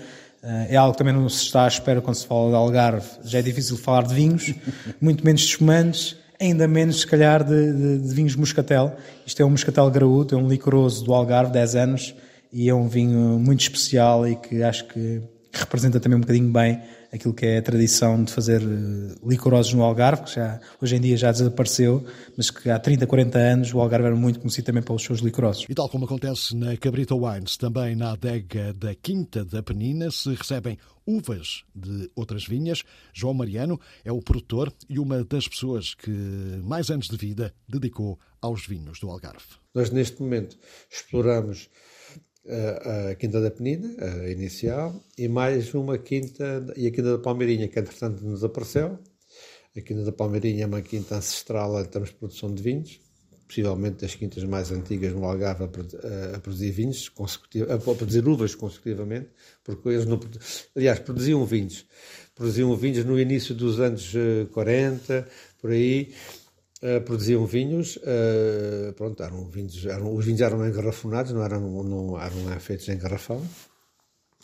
É 0.42 0.76
algo 0.76 0.92
que 0.92 0.98
também 0.98 1.14
não 1.14 1.28
se 1.28 1.44
está 1.44 1.64
à 1.64 1.68
espera 1.68 2.00
quando 2.00 2.16
se 2.16 2.26
fala 2.26 2.50
de 2.50 2.56
Algarve. 2.56 3.08
Já 3.22 3.38
é 3.38 3.42
difícil 3.42 3.76
falar 3.76 4.02
de 4.02 4.14
vinhos, 4.14 4.52
muito 5.00 5.24
menos 5.24 5.42
de 5.42 5.48
espumantes, 5.48 6.16
ainda 6.40 6.66
menos, 6.66 7.00
se 7.00 7.06
calhar, 7.06 7.44
de, 7.44 7.72
de, 7.72 7.98
de, 7.98 8.14
vinhos 8.14 8.34
moscatel. 8.34 8.96
Isto 9.24 9.40
é 9.40 9.44
um 9.44 9.50
moscatel 9.50 9.88
graúdo, 9.90 10.34
é 10.34 10.38
um 10.38 10.48
licoroso 10.48 11.04
do 11.04 11.14
Algarve, 11.14 11.52
10 11.52 11.76
anos, 11.76 12.14
e 12.52 12.68
é 12.68 12.74
um 12.74 12.88
vinho 12.88 13.38
muito 13.38 13.60
especial 13.60 14.26
e 14.26 14.34
que 14.34 14.62
acho 14.64 14.84
que 14.88 15.22
representa 15.52 16.00
também 16.00 16.18
um 16.18 16.20
bocadinho 16.20 16.50
bem 16.50 16.82
aquilo 17.12 17.34
que 17.34 17.44
é 17.44 17.58
a 17.58 17.62
tradição 17.62 18.24
de 18.24 18.32
fazer 18.32 18.62
eh, 18.62 19.14
licorosos 19.24 19.74
no 19.74 19.82
Algarve, 19.82 20.24
que 20.24 20.34
já, 20.34 20.58
hoje 20.80 20.96
em 20.96 21.00
dia 21.00 21.16
já 21.16 21.30
desapareceu, 21.30 22.04
mas 22.36 22.50
que 22.50 22.70
há 22.70 22.78
30, 22.78 23.06
40 23.06 23.38
anos 23.38 23.74
o 23.74 23.80
Algarve 23.80 24.06
era 24.06 24.16
muito 24.16 24.40
conhecido 24.40 24.64
também 24.64 24.82
pelos 24.82 25.02
seus 25.02 25.20
licorosos. 25.20 25.66
E 25.68 25.74
tal 25.74 25.88
como 25.88 26.06
acontece 26.06 26.56
na 26.56 26.76
Cabrita 26.76 27.14
Wines, 27.14 27.56
também 27.58 27.94
na 27.94 28.12
adega 28.12 28.72
da 28.72 28.94
Quinta 28.94 29.44
da 29.44 29.62
Penina 29.62 30.10
se 30.10 30.32
recebem 30.34 30.78
uvas 31.06 31.64
de 31.74 32.10
outras 32.16 32.46
vinhas. 32.46 32.82
João 33.12 33.34
Mariano 33.34 33.78
é 34.04 34.10
o 34.10 34.22
produtor 34.22 34.72
e 34.88 34.98
uma 34.98 35.22
das 35.22 35.46
pessoas 35.46 35.94
que 35.94 36.10
mais 36.64 36.90
anos 36.90 37.08
de 37.08 37.16
vida 37.16 37.52
dedicou 37.68 38.18
aos 38.40 38.66
vinhos 38.66 38.98
do 39.00 39.10
Algarve. 39.10 39.44
Nós, 39.74 39.90
neste 39.90 40.20
momento, 40.22 40.58
exploramos 40.90 41.68
a, 42.48 43.14
Quinta 43.14 43.40
da 43.40 43.50
Penina, 43.50 43.94
a 43.98 44.30
inicial, 44.30 44.94
e 45.16 45.28
mais 45.28 45.72
uma 45.74 45.98
quinta, 45.98 46.64
e 46.76 46.86
a 46.86 46.90
Quinta 46.90 47.16
da 47.16 47.18
Palmeirinha, 47.18 47.68
que 47.68 47.78
entretanto 47.78 48.24
nos 48.24 48.42
apareceu. 48.42 48.98
A 49.76 49.80
Quinta 49.80 50.04
da 50.04 50.12
Palmeirinha 50.12 50.64
é 50.64 50.66
uma 50.66 50.82
quinta 50.82 51.16
ancestral 51.16 51.80
em 51.80 51.84
termos 51.84 52.10
de 52.10 52.16
produção 52.16 52.52
de 52.52 52.62
vinhos, 52.62 53.00
possivelmente 53.46 54.00
das 54.00 54.14
quintas 54.14 54.42
mais 54.44 54.70
antigas 54.70 55.12
no 55.12 55.24
Algarve 55.24 55.64
a, 55.64 56.38
produzir 56.40 56.70
vinhos, 56.70 57.12
a 57.68 57.78
produzir 57.78 58.26
uvas 58.26 58.54
consecutivamente, 58.54 59.28
porque 59.62 59.90
eles 59.90 60.06
não, 60.06 60.18
aliás, 60.74 60.98
produziam 60.98 61.44
vinhos, 61.44 61.86
produziam 62.34 62.74
vinhos 62.76 63.04
no 63.04 63.18
início 63.20 63.54
dos 63.54 63.78
anos 63.78 64.12
40, 64.52 65.12
eh, 65.14 65.24
por 65.60 65.70
aí, 65.70 66.12
Uh, 66.82 67.00
produziam 67.00 67.46
vinhos, 67.46 67.94
uh, 67.98 68.92
pronto, 68.94 69.22
eram 69.22 69.48
vinhos, 69.48 69.86
eram, 69.86 70.16
os 70.16 70.24
vinhos 70.24 70.40
eram 70.40 70.66
engarrafonados, 70.66 71.30
não 71.30 71.44
eram, 71.44 71.60
não 71.84 72.20
eram 72.20 72.58
feitos 72.58 72.88
em 72.88 72.98
garrafão, 72.98 73.40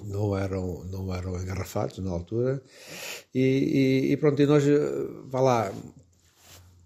não 0.04 0.38
eram, 0.38 0.84
não 0.84 1.12
eram 1.12 1.36
engarrafados 1.36 1.98
na 1.98 2.12
altura, 2.12 2.62
e, 3.34 3.40
e, 3.40 4.12
e 4.12 4.16
pronto, 4.16 4.40
e 4.40 4.46
nós, 4.46 4.62
vá 5.24 5.40
lá, 5.40 5.72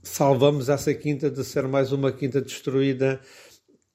salvamos 0.02 0.70
essa 0.70 0.94
quinta 0.94 1.30
de 1.30 1.44
ser 1.44 1.68
mais 1.68 1.92
uma 1.92 2.10
quinta 2.10 2.40
destruída, 2.40 3.20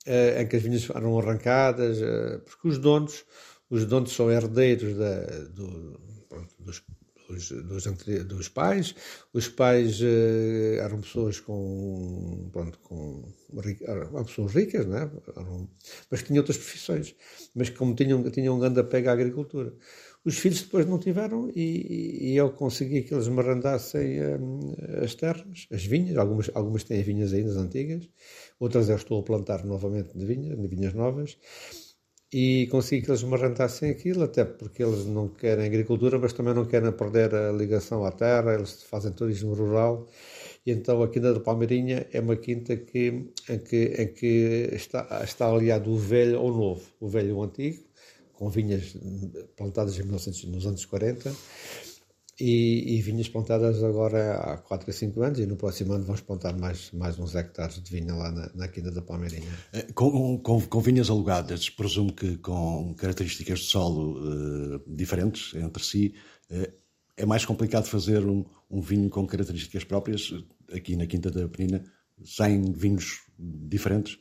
uh, 0.05 0.39
em 0.39 0.47
que 0.47 0.57
as 0.57 0.61
vinhas 0.61 0.87
eram 0.91 1.17
arrancadas, 1.17 1.97
porque 2.45 2.67
os 2.67 2.77
donos, 2.77 3.25
os 3.67 3.83
donos 3.83 4.13
são 4.13 4.29
herdeiros 4.29 4.95
da, 4.95 5.21
do, 5.55 5.99
pronto, 6.29 6.53
dos 6.59 6.83
dos, 7.27 7.51
dos, 7.51 7.83
dos 8.25 8.49
pais. 8.49 8.95
Os 9.33 9.47
pais 9.47 9.99
uh, 10.01 10.79
eram 10.81 11.01
pessoas 11.01 11.39
com, 11.39 12.49
pronto, 12.51 12.79
com 12.79 13.33
eram 13.81 14.23
pessoas 14.25 14.53
ricas, 14.53 14.85
né? 14.85 15.09
eram, 15.35 15.69
mas 16.11 16.23
tinham 16.23 16.41
outras 16.41 16.57
profissões, 16.57 17.15
mas 17.55 17.69
como 17.69 17.95
tinham, 17.95 18.29
tinham 18.29 18.55
um 18.55 18.59
grande 18.59 18.79
apego 18.79 19.09
à 19.09 19.13
agricultura. 19.13 19.73
Os 20.25 20.37
filhos 20.37 20.61
depois 20.61 20.85
não 20.85 20.99
tiveram 20.99 21.49
e, 21.55 22.31
e 22.31 22.35
eu 22.35 22.51
consegui 22.51 23.03
que 23.03 23.13
eles 23.13 23.29
me 23.29 23.39
arrendassem 23.39 24.19
um, 24.21 24.75
as 25.01 25.15
terras, 25.15 25.67
as 25.71 25.85
vinhas, 25.85 26.17
algumas, 26.17 26.51
algumas 26.53 26.83
têm 26.83 27.01
vinhas 27.01 27.33
ainda 27.33 27.57
antigas, 27.57 28.09
outras 28.59 28.89
eu 28.89 28.97
estou 28.97 29.21
a 29.21 29.23
plantar 29.23 29.63
novamente 29.63 30.17
de 30.17 30.25
vinhas, 30.25 30.59
de 30.59 30.67
vinhas 30.67 30.93
novas, 30.93 31.37
e 32.31 32.67
consegui 32.67 33.05
que 33.05 33.11
eles 33.11 33.23
me 33.23 33.37
rentassem 33.37 33.89
aquilo, 33.89 34.23
até 34.23 34.43
porque 34.43 34.83
eles 34.83 35.05
não 35.05 35.29
querem 35.29 35.65
agricultura, 35.65 36.19
mas 36.19 36.33
também 36.33 36.53
não 36.53 36.65
querem 36.65 36.91
perder 36.91 37.33
a 37.33 37.51
ligação 37.51 38.05
à 38.05 38.11
terra, 38.11 38.53
eles 38.53 38.83
fazem 38.83 39.11
turismo 39.13 39.53
rural, 39.53 40.07
e 40.65 40.71
então 40.71 41.01
a 41.01 41.07
Quinta 41.07 41.33
da 41.33 41.39
Palmeirinha 41.39 42.05
é 42.11 42.19
uma 42.19 42.35
quinta 42.35 42.75
que, 42.75 43.31
em 43.49 43.59
que, 43.59 43.95
em 43.97 44.07
que 44.13 44.69
está, 44.73 45.21
está 45.23 45.47
aliado 45.47 45.89
o 45.89 45.97
velho 45.97 46.39
ao 46.39 46.51
novo, 46.51 46.81
o 46.99 47.07
velho 47.07 47.35
ao 47.35 47.43
antigo, 47.43 47.81
com 48.33 48.49
vinhas 48.49 48.95
plantadas 49.55 49.97
em 49.97 50.03
1900, 50.03 50.43
nos 50.45 50.67
anos 50.67 50.85
40, 50.85 51.33
e, 52.39 52.95
e, 52.95 53.01
vinhas 53.01 53.27
plantadas 53.27 53.83
agora 53.83 54.35
há 54.35 54.57
4 54.57 54.89
a 54.89 54.93
5 54.93 55.21
anos 55.21 55.39
e 55.39 55.45
no 55.45 55.55
próximo 55.55 55.93
ano 55.93 56.03
vamos 56.03 56.21
plantar 56.21 56.55
mais, 56.55 56.91
mais 56.91 57.17
uns 57.17 57.33
hectares 57.33 57.81
de 57.81 57.91
vinha 57.91 58.13
lá 58.13 58.31
na, 58.31 58.51
na 58.53 58.67
Quinta 58.67 58.91
da 58.91 59.01
Palmeirinha. 59.01 59.51
Eh, 59.73 59.87
com, 59.93 60.37
com, 60.37 60.61
com, 60.61 60.79
vinhas 60.79 61.09
alugadas, 61.09 61.69
presumo 61.69 62.13
que 62.13 62.37
com 62.37 62.93
características 62.95 63.59
de 63.59 63.65
solo 63.65 64.19
uh, 64.19 64.83
diferentes 64.87 65.55
entre 65.55 65.83
si, 65.83 66.13
uh, 66.51 66.71
é 67.17 67.25
mais 67.25 67.43
complicado 67.43 67.85
fazer 67.85 68.23
um, 68.23 68.45
um, 68.69 68.81
vinho 68.81 69.09
com 69.09 69.25
características 69.25 69.83
próprias 69.83 70.31
aqui 70.71 70.95
na 70.95 71.07
Quinta 71.07 71.31
da 71.31 71.47
Penina, 71.49 71.83
sem 72.23 72.71
vinhos 72.71 73.21
diferentes? 73.39 74.19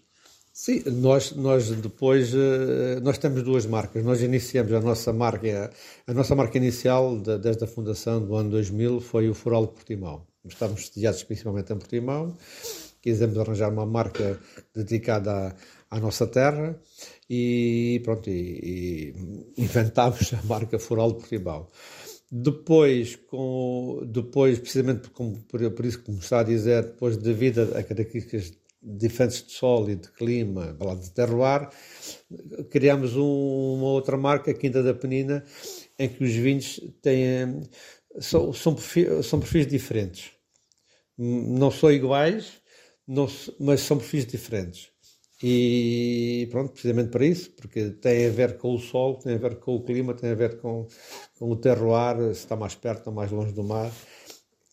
Sim, 0.59 0.83
nós, 0.87 1.33
nós 1.33 1.71
depois 1.71 2.33
eh, 2.35 2.99
nós 3.03 3.19
temos 3.19 3.43
duas 3.43 3.67
marcas. 3.67 4.03
Nós 4.03 4.23
iniciamos 4.23 4.73
a 4.73 4.81
nossa 4.81 5.13
marca, 5.13 5.71
a 6.07 6.15
nossa 6.15 6.35
marca 6.35 6.57
inicial 6.57 7.15
desde 7.19 7.65
a 7.65 7.67
fundação 7.67 8.25
do 8.25 8.35
ano 8.35 8.49
2000 8.53 9.03
foi 9.03 9.29
o 9.29 9.35
Foral 9.35 9.67
de 9.67 9.75
Portimão. 9.75 10.27
Estávamos 10.47 10.87
sediados 10.87 11.23
principalmente 11.25 11.71
em 11.75 11.77
Portimão, 11.77 12.35
quisemos 13.03 13.37
arranjar 13.37 13.71
uma 13.71 13.85
marca 13.85 14.41
dedicada 14.75 15.55
à, 15.91 15.97
à 15.99 16.01
nossa 16.01 16.27
terra 16.27 16.81
e 17.29 18.01
pronto, 18.03 18.31
e, 18.31 19.13
e 19.59 19.63
inventámos 19.63 20.33
a 20.43 20.43
marca 20.47 20.79
Foral 20.79 21.13
de 21.13 21.19
Portimão. 21.19 21.69
Depois, 22.33 23.15
com, 23.15 24.03
depois 24.07 24.59
precisamente 24.59 25.11
por, 25.11 25.71
por, 25.71 25.85
isso 25.85 26.03
que 26.03 26.11
me 26.11 26.19
está 26.19 26.41
a 26.41 26.45
dizer, 26.45 26.83
depois 26.83 27.19
devido 27.19 27.61
a 27.77 27.83
características 27.83 28.55
diferentes 28.87 29.43
de 29.43 29.53
sol 29.53 29.91
e 29.91 29.97
de 29.97 30.09
clima, 30.13 30.77
de 31.01 31.11
terroir, 31.11 31.69
criamos 32.71 33.17
um, 33.17 33.75
uma 33.75 33.89
outra 33.89 34.17
marca, 34.17 34.55
Quinta 34.55 34.83
da 34.83 34.95
Penina, 34.95 35.45
em 35.99 36.09
que 36.09 36.23
os 36.23 36.33
vinhos 36.33 36.81
têm, 37.03 37.63
são, 38.21 38.53
são, 38.53 38.75
perfis, 38.75 39.27
são 39.27 39.41
perfis 39.41 39.67
diferentes. 39.67 40.31
Não 41.19 41.71
são 41.71 41.91
iguais, 41.91 42.53
não, 43.07 43.27
mas 43.59 43.81
são 43.81 43.99
perfis 43.99 44.25
diferentes. 44.25 44.89
E 45.43 46.49
pronto, 46.51 46.73
precisamente 46.73 47.11
para 47.11 47.27
isso, 47.27 47.51
porque 47.53 47.91
tem 47.91 48.27
a 48.27 48.31
ver 48.31 48.57
com 48.57 48.75
o 48.75 48.79
sol, 48.79 49.19
tem 49.19 49.35
a 49.35 49.39
ver 49.39 49.57
com 49.57 49.75
o 49.77 49.85
clima, 49.85 50.15
tem 50.15 50.31
a 50.31 50.35
ver 50.35 50.61
com, 50.61 50.87
com 51.39 51.51
o 51.51 51.57
terroir, 51.57 52.17
se 52.35 52.41
está 52.41 52.57
mais 52.57 52.75
perto 52.75 53.09
ou 53.09 53.13
mais 53.13 53.31
longe 53.31 53.53
do 53.53 53.63
mar. 53.63 53.93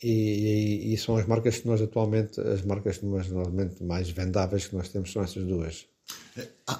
E, 0.03 0.09
e, 0.09 0.93
e, 0.93 0.97
são 0.97 1.15
as 1.15 1.25
marcas 1.25 1.59
que 1.59 1.67
nós 1.67 1.81
atualmente, 1.81 2.41
as 2.41 2.61
marcas 2.61 3.01
normalmente 3.01 3.81
mais 3.81 4.09
vendáveis 4.09 4.67
que 4.67 4.75
nós 4.75 4.89
temos 4.89 5.13
são 5.13 5.23
essas 5.23 5.45
duas. 5.45 5.87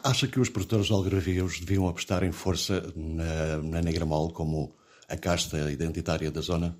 Acha 0.04 0.28
que 0.28 0.42
os 0.42 0.50
produtores 0.50 0.92
algarvios 0.92 1.62
deviam 1.62 1.88
apostar 1.88 2.24
em 2.24 2.34
força 2.34 2.84
na, 2.96 3.58
na 3.62 3.82
Negra 3.82 4.06
Mole 4.06 4.34
como 4.34 4.76
a 5.08 5.16
casta 5.16 5.72
identitária 5.72 6.30
da 6.32 6.42
zona? 6.42 6.78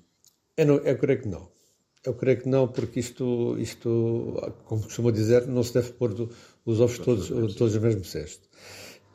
Eu, 0.54 0.66
não, 0.66 0.74
eu 0.76 0.98
creio 0.98 1.22
que 1.22 1.28
não. 1.28 1.48
Eu 2.04 2.12
creio 2.12 2.42
que 2.42 2.48
não, 2.48 2.68
porque 2.68 3.00
isto, 3.00 3.56
isto 3.58 4.34
como 4.66 4.82
costuma 4.82 5.10
dizer, 5.10 5.46
não 5.46 5.62
se 5.62 5.72
deve 5.72 5.92
pôr 5.92 6.12
do, 6.12 6.30
os 6.66 6.78
ovos 6.78 6.98
todos, 6.98 7.28
todos 7.54 7.74
no 7.74 7.80
mesmo 7.80 8.04
cesto. 8.04 8.46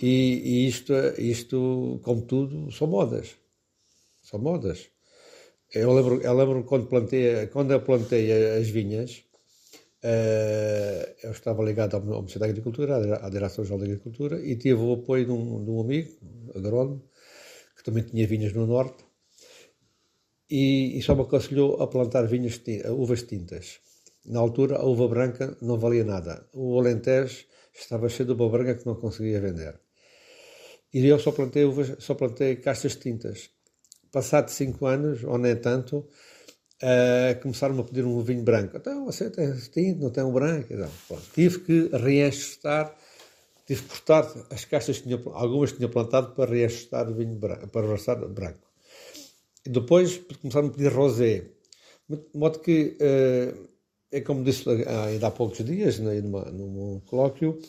E, 0.02 0.08
e 0.08 0.68
isto, 0.68 0.94
isto, 1.20 2.00
como 2.02 2.24
tudo, 2.24 2.72
são 2.72 2.88
modas. 2.88 3.36
São 4.24 4.40
modas. 4.40 4.90
Eu 5.72 5.94
lembro, 5.94 6.20
eu 6.20 6.34
lembro 6.34 6.64
quando, 6.64 6.88
plantei, 6.88 7.46
quando 7.48 7.72
eu 7.72 7.82
plantei 7.82 8.32
as 8.58 8.68
vinhas, 8.70 9.24
uh, 10.04 11.16
eu 11.22 11.32
estava 11.32 11.64
ligado 11.64 11.96
ao 11.96 12.02
Ministério 12.02 12.40
da 12.40 12.46
Agricultura, 12.48 13.26
à 13.26 13.30
Direção-Geral 13.30 13.78
da 13.78 13.86
Agricultura, 13.86 14.42
e 14.44 14.56
tive 14.56 14.82
o 14.82 14.94
apoio 14.94 15.26
de 15.26 15.32
um, 15.32 15.64
de 15.64 15.70
um 15.70 15.80
amigo, 15.80 16.10
agrónomo, 16.56 17.04
que 17.78 17.84
também 17.84 18.04
tinha 18.04 18.26
vinhas 18.26 18.52
no 18.54 18.66
Norte, 18.66 19.06
e, 20.50 20.98
e 20.98 21.02
só 21.04 21.14
me 21.14 21.22
aconselhou 21.22 21.80
a 21.84 21.88
plantar 21.88 22.26
vinhas, 22.26 22.60
uvas 22.88 23.22
tintas. 23.22 23.80
Na 24.26 24.40
altura, 24.40 24.78
a 24.78 24.86
uva 24.86 25.08
branca 25.08 25.56
não 25.62 25.78
valia 25.78 26.04
nada. 26.04 26.50
O 26.52 26.80
Alentejo 26.80 27.46
estava 27.72 28.10
cheio 28.10 28.26
de 28.26 28.34
uva 28.34 28.50
branca 28.50 28.74
que 28.74 28.88
não 28.88 28.96
conseguia 28.96 29.40
vender. 29.40 29.80
E 30.92 31.06
eu 31.06 31.20
só 31.20 31.32
plantei 31.32 31.64
uvas, 31.64 31.96
só 32.00 32.16
plantei 32.16 32.56
castas 32.56 32.96
tintas 32.96 33.52
passado 34.12 34.50
cinco 34.50 34.86
anos, 34.86 35.24
ou 35.24 35.38
nem 35.38 35.56
tanto, 35.56 35.98
uh, 36.84 37.42
começaram 37.42 37.80
a 37.80 37.84
pedir 37.84 38.06
um 38.06 38.22
vinho 38.22 38.44
branco. 38.44 38.78
Então, 38.78 39.06
você 39.06 39.30
tem 39.30 39.54
tinto, 39.56 40.02
não 40.02 40.10
tem 40.10 40.24
um 40.24 40.32
branco? 40.32 40.74
Não, 40.74 40.90
tive 41.34 41.60
que 41.60 41.90
reajustar, 41.96 42.96
tive 43.66 43.84
que 43.84 43.90
cortar 43.90 44.32
as 44.50 44.66
caixas 44.66 44.98
que 44.98 45.04
tinha, 45.04 45.22
algumas 45.34 45.72
que 45.72 45.78
tinha 45.78 45.90
plantado 45.90 46.32
para 46.32 46.52
reajustar 46.52 47.10
o 47.10 47.14
vinho 47.14 47.36
branco, 47.36 47.68
para 47.68 47.88
versar 47.88 48.16
branco. 48.28 48.68
E 49.66 49.70
depois 49.70 50.22
começaram 50.42 50.68
a 50.68 50.72
pedir 50.72 50.92
rosé. 50.92 51.46
De 52.08 52.20
modo 52.34 52.60
que, 52.60 52.98
uh, 53.00 53.70
é 54.12 54.22
como 54.22 54.44
disse 54.44 54.68
ainda 54.70 55.28
há 55.28 55.32
poucos 55.32 55.64
dias, 55.64 56.00
né, 56.00 56.20
numa, 56.22 56.46
num 56.46 57.00
colóquio, 57.06 57.60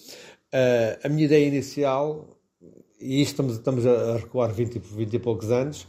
Uh, 0.52 0.98
a 1.04 1.08
minha 1.08 1.26
ideia 1.26 1.46
inicial, 1.46 2.36
e 3.00 3.22
isto 3.22 3.34
estamos, 3.34 3.54
estamos 3.54 3.86
a 3.86 4.16
recuar 4.16 4.52
20, 4.52 4.80
20 4.80 5.14
e 5.14 5.18
poucos 5.20 5.52
anos, 5.52 5.86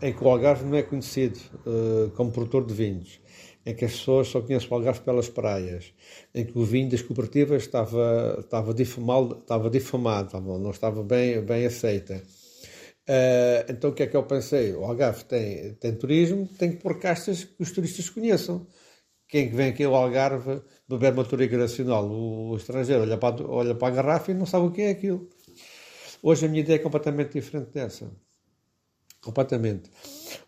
em 0.00 0.12
que 0.12 0.22
o 0.22 0.28
Algarve 0.28 0.64
não 0.64 0.76
é 0.76 0.82
conhecido 0.82 1.38
uh, 1.66 2.10
como 2.10 2.30
produtor 2.30 2.64
de 2.64 2.74
vinhos, 2.74 3.20
em 3.66 3.74
que 3.74 3.84
as 3.84 3.92
pessoas 3.92 4.28
só 4.28 4.40
conhecem 4.40 4.68
o 4.70 4.74
Algarve 4.74 5.00
pelas 5.00 5.28
praias, 5.28 5.92
em 6.34 6.44
que 6.44 6.58
o 6.58 6.64
vinho 6.64 6.90
das 6.90 7.02
cooperativas 7.02 7.62
estava, 7.62 8.36
estava, 8.40 8.72
difamado, 8.72 9.38
estava 9.38 9.68
difamado, 9.70 10.40
não 10.40 10.70
estava 10.70 11.02
bem, 11.02 11.40
bem 11.42 11.66
aceita. 11.66 12.22
Uh, 13.08 13.64
então 13.70 13.90
o 13.90 13.94
que 13.94 14.02
é 14.02 14.06
que 14.06 14.16
eu 14.16 14.22
pensei? 14.22 14.74
O 14.74 14.84
Algarve 14.84 15.24
tem, 15.24 15.74
tem 15.74 15.94
turismo, 15.94 16.46
tem 16.58 16.72
que 16.72 16.76
pôr 16.76 16.98
castas 16.98 17.44
que 17.44 17.62
os 17.62 17.72
turistas 17.72 18.08
conheçam. 18.10 18.66
Quem 19.26 19.50
vem 19.50 19.70
aqui 19.70 19.84
ao 19.84 19.94
Algarve 19.94 20.62
beber 20.88 21.12
uma 21.12 21.24
Toriga 21.24 21.58
Nacional, 21.58 22.06
o, 22.06 22.50
o 22.50 22.56
estrangeiro 22.56 23.02
olha 23.02 23.18
para, 23.18 23.44
olha 23.46 23.74
para 23.74 23.88
a 23.88 23.96
garrafa 23.96 24.30
e 24.30 24.34
não 24.34 24.46
sabe 24.46 24.66
o 24.66 24.70
que 24.70 24.82
é 24.82 24.90
aquilo. 24.90 25.28
Hoje 26.22 26.46
a 26.46 26.48
minha 26.48 26.62
ideia 26.62 26.76
é 26.76 26.80
completamente 26.80 27.32
diferente 27.32 27.70
dessa. 27.72 28.10
Completamente. 29.20 29.90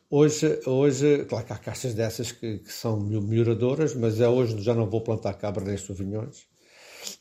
Hoje, 0.09 0.61
hoje 0.67 1.25
claro 1.25 1.47
que 1.47 1.53
há 1.53 1.59
caixas 1.59 1.95
dessas 1.95 2.33
que, 2.33 2.59
que 2.59 2.73
são 2.73 2.99
melhoradoras, 3.01 3.95
mas 3.95 4.21
é 4.21 4.29
hoje 4.29 4.61
já 4.61 4.75
não 4.75 4.89
vou 4.89 5.03
plantar 5.03 5.35
cabernet 5.35 5.81
sauvignons, 5.81 6.49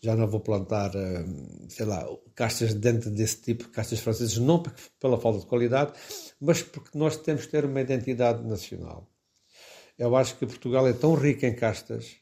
já 0.01 0.15
não 0.15 0.27
vou 0.27 0.39
plantar, 0.39 0.91
eh, 0.95 1.25
sei 1.69 1.85
lá, 1.85 2.07
caixas 2.35 2.73
dentro 2.73 3.09
desse 3.11 3.41
tipo, 3.41 3.69
caixas 3.69 3.99
francesas, 3.99 4.37
não 4.37 4.63
pela 4.99 5.19
falta 5.19 5.39
de 5.39 5.45
qualidade, 5.45 5.93
mas 6.41 6.61
porque 6.63 6.97
nós 6.97 7.17
temos 7.17 7.45
que 7.45 7.51
ter 7.51 7.65
uma 7.65 7.81
identidade 7.81 8.43
nacional. 8.47 9.07
Eu 9.97 10.15
acho 10.15 10.37
que 10.37 10.45
Portugal 10.45 10.87
é 10.87 10.93
tão 10.93 11.13
rico 11.13 11.45
em 11.45 11.53
castas, 11.53 12.15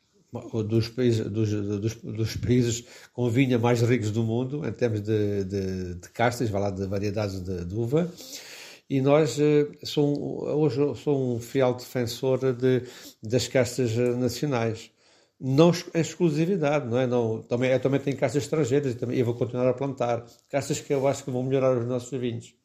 dos 0.68 0.90
países, 0.90 1.26
dos, 1.30 1.50
dos, 1.50 1.96
dos, 1.96 2.36
países 2.36 2.84
com 3.14 3.30
vinha 3.30 3.58
mais 3.58 3.82
ricos 3.82 4.12
do 4.12 4.24
mundo, 4.24 4.68
em 4.68 4.72
termos 4.74 5.02
de, 5.02 5.44
de, 5.46 5.96
de 5.96 6.10
castas, 6.10 6.50
vai 6.50 6.62
lá, 6.62 6.70
de 6.70 6.86
variedades 6.86 7.42
de, 7.42 7.64
de 7.64 7.76
uva, 7.76 8.12
e 8.90 9.02
nós 9.02 9.40
eh, 9.40 9.68
sou, 9.84 10.46
hoje 10.46 10.96
sou 10.96 11.36
um 11.36 11.40
fiel 11.40 11.74
defensor 11.74 12.54
de, 12.54 12.84
das 13.22 13.48
castas 13.48 13.92
eh, 13.98 14.16
nacionais. 14.16 14.92
Não 15.40 15.72
em 15.94 16.02
exclusividade, 16.02 16.88
não 16.88 16.98
é? 16.98 17.06
Não, 17.08 17.42
também, 17.44 17.72
eu 17.72 17.80
também 17.80 18.00
tenho 18.00 18.18
castas 18.18 18.44
estrangeiras 18.44 18.94
e 18.94 18.96
também 18.98 19.20
eu 19.20 19.26
vou 19.26 19.36
continuar 19.36 19.70
a 19.70 19.74
plantar. 19.74 20.26
Castas 20.50 20.80
que 20.82 20.94
eu 20.94 21.08
acho 21.08 21.24
que 21.24 21.32
vão 21.32 21.44
melhorar 21.44 21.78
os 21.78 21.86
nossos 21.88 22.20
vinhos. 22.20 22.56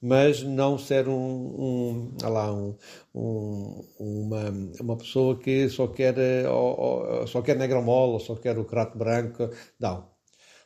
Mas 0.00 0.42
não 0.42 0.78
ser 0.78 1.08
um, 1.08 2.16
um, 2.22 2.28
lá, 2.28 2.52
um, 2.52 2.76
um, 3.14 3.84
uma, 3.98 4.50
uma 4.80 4.96
pessoa 4.96 5.38
que 5.38 5.68
só 5.68 5.88
quer, 5.88 6.16
ou, 6.48 6.80
ou, 7.20 7.26
só 7.26 7.42
quer 7.42 7.56
negromol 7.56 8.12
ou 8.12 8.20
só 8.20 8.36
quer 8.36 8.58
o 8.58 8.64
crato 8.64 8.96
branco. 8.98 9.50
Não. 9.78 10.08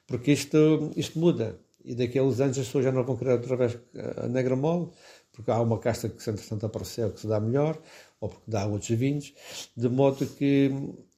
Porque 0.07 0.33
isto, 0.33 0.91
isto 0.97 1.19
muda 1.19 1.59
e 1.85 1.95
daqui 1.95 2.19
a 2.19 2.23
uns 2.23 2.41
anos 2.41 2.59
as 2.59 2.67
pessoas 2.67 2.85
já 2.85 2.93
não 2.93 3.05
vão 3.05 3.17
querer 3.17 3.33
outra 3.33 3.57
vez 3.57 3.79
a 4.17 4.29
negra 4.29 4.57
mole, 4.57 4.91
porque 5.33 5.51
há 5.51 5.61
uma 5.61 5.79
casta 5.79 6.09
que, 6.09 6.31
entretanto, 6.31 6.67
apareceu 6.67 7.11
que 7.13 7.21
se 7.21 7.27
dá 7.27 7.41
melhor, 7.41 7.81
ou 8.21 8.29
porque 8.29 8.51
dá 8.51 8.67
outros 8.67 8.91
vinhos, 8.91 9.35
de 9.77 9.89
modo 9.89 10.27
que 10.27 10.71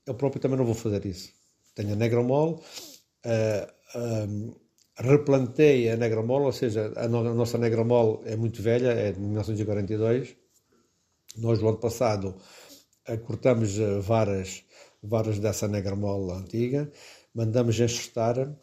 eu 0.07 0.15
próprio 0.15 0.41
também 0.41 0.57
não 0.57 0.65
vou 0.65 0.75
fazer 0.75 1.05
isso. 1.05 1.33
Tenho 1.75 1.93
a 1.93 1.97
negra 1.97 2.23
mole, 2.23 2.55
uh, 2.55 3.99
uh, 3.99 4.61
replantei 4.97 5.91
a 5.91 5.97
negra 5.97 6.23
mole, 6.23 6.45
ou 6.47 6.53
seja, 6.53 6.93
a, 6.97 7.09
no, 7.09 7.19
a 7.29 7.35
nossa 7.35 7.59
negra 7.59 7.85
mole 7.85 8.21
é 8.25 8.37
muito 8.37 8.63
velha, 8.63 8.89
é 8.89 9.13
de 9.13 9.21
1942. 9.21 10.37
Nós, 11.37 11.61
no 11.61 11.69
ano 11.69 11.79
passado, 11.79 12.37
cortamos 13.27 13.77
varas, 14.03 14.65
varas 15.03 15.41
dessa 15.41 15.67
negra 15.67 15.97
mole 15.97 16.33
antiga, 16.33 16.91
mandamos 17.35 17.79
enxertar 17.81 18.57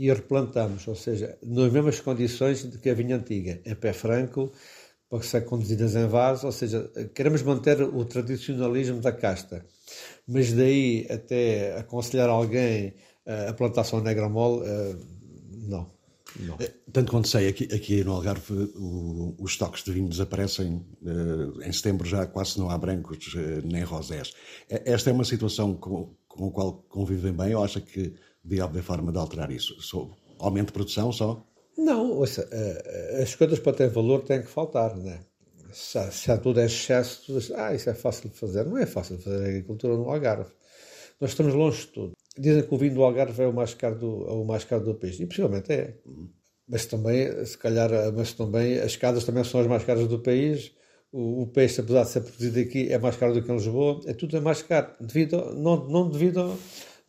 e 0.00 0.10
replantamos, 0.10 0.88
ou 0.88 0.94
seja, 0.94 1.36
nas 1.42 1.70
mesmas 1.70 2.00
condições 2.00 2.68
de 2.70 2.78
que 2.78 2.88
a 2.88 2.94
vinha 2.94 3.16
antiga, 3.16 3.60
em 3.66 3.74
pé 3.74 3.92
franco, 3.92 4.50
para 5.10 5.22
ser 5.22 5.44
conduzidas 5.44 5.94
em 5.94 6.06
vaso, 6.06 6.46
ou 6.46 6.52
seja, 6.52 6.90
queremos 7.14 7.42
manter 7.42 7.82
o 7.82 8.02
tradicionalismo 8.06 9.02
da 9.02 9.12
casta, 9.12 9.62
mas 10.26 10.54
daí 10.54 11.06
até 11.10 11.76
aconselhar 11.76 12.30
alguém 12.30 12.94
a 13.46 13.52
plantar 13.52 13.84
só 13.84 14.00
negra 14.00 14.26
mole, 14.26 14.66
eh, 14.66 14.96
não. 15.68 15.90
Não. 16.38 16.56
Eh, 16.60 16.72
tanto 16.90 17.10
quanto 17.10 17.28
sei, 17.28 17.48
aqui, 17.48 17.64
aqui 17.64 18.02
no 18.02 18.12
Algarve 18.12 18.54
o, 18.76 19.34
os 19.38 19.50
estoques 19.50 19.84
de 19.84 19.92
vinho 19.92 20.08
desaparecem. 20.08 20.82
Em 21.62 21.72
setembro 21.72 22.08
já 22.08 22.24
quase 22.26 22.58
não 22.58 22.70
há 22.70 22.78
brancos 22.78 23.34
nem 23.64 23.82
rosés. 23.82 24.32
Esta 24.68 25.10
é 25.10 25.12
uma 25.12 25.24
situação 25.24 25.74
com, 25.74 26.14
com 26.28 26.48
a 26.48 26.50
qual 26.52 26.72
convivem 26.88 27.32
bem 27.32 27.54
ou 27.54 27.64
acha 27.64 27.80
que 27.80 28.14
de 28.44 28.60
haver 28.60 28.82
forma 28.82 29.12
de 29.12 29.18
alterar 29.18 29.50
isso? 29.50 29.80
Só, 29.80 30.10
aumento 30.38 30.68
de 30.68 30.72
produção 30.72 31.12
só? 31.12 31.44
Não, 31.76 32.12
ouça, 32.12 32.48
eh, 32.52 33.22
as 33.22 33.34
coisas 33.34 33.58
para 33.58 33.72
ter 33.72 33.88
valor 33.88 34.22
têm 34.22 34.42
que 34.42 34.48
faltar, 34.48 34.96
né? 34.96 35.20
Se, 35.72 36.10
se 36.10 36.30
há 36.32 36.36
tudo 36.36 36.60
é 36.60 36.66
excesso, 36.66 37.22
tudo, 37.26 37.54
ah, 37.54 37.74
isso 37.74 37.88
é 37.88 37.94
fácil 37.94 38.28
de 38.28 38.36
fazer. 38.36 38.64
Não 38.66 38.76
é 38.76 38.86
fácil 38.86 39.16
de 39.16 39.24
fazer 39.24 39.44
agricultura 39.44 39.96
no 39.96 40.10
Algarve. 40.10 40.50
Nós 41.20 41.30
estamos 41.30 41.54
longe 41.54 41.82
de 41.82 41.86
tudo. 41.88 42.12
Dizem 42.38 42.62
que 42.62 42.74
o 42.74 42.78
vinho 42.78 42.94
do 42.94 43.02
Algarve 43.02 43.42
é 43.42 43.46
o 43.46 43.52
mais 43.52 43.74
caro 43.74 43.98
do, 43.98 44.26
é 44.28 44.32
o 44.32 44.44
mais 44.44 44.64
caro 44.64 44.84
do 44.84 44.94
país. 44.94 45.18
E 45.20 45.26
possivelmente 45.26 45.72
é. 45.72 45.96
Mas 46.68 46.86
também, 46.86 47.44
se 47.44 47.58
calhar, 47.58 47.90
mas 48.14 48.32
também 48.32 48.78
as 48.78 48.96
casas 48.96 49.24
também 49.24 49.44
são 49.44 49.60
as 49.60 49.66
mais 49.66 49.84
caras 49.84 50.06
do 50.08 50.18
país. 50.18 50.72
O, 51.12 51.42
o, 51.42 51.46
peixe, 51.46 51.80
apesar 51.80 52.04
de 52.04 52.10
ser 52.10 52.20
produzido 52.20 52.60
aqui, 52.60 52.92
é 52.92 52.98
mais 52.98 53.16
caro 53.16 53.34
do 53.34 53.42
que 53.42 53.50
em 53.50 53.54
Lisboa. 53.54 54.00
É 54.06 54.12
tudo 54.12 54.36
é 54.36 54.40
mais 54.40 54.62
caro. 54.62 54.92
Devido, 55.00 55.54
não, 55.54 55.88
não 55.88 56.08
devido 56.08 56.56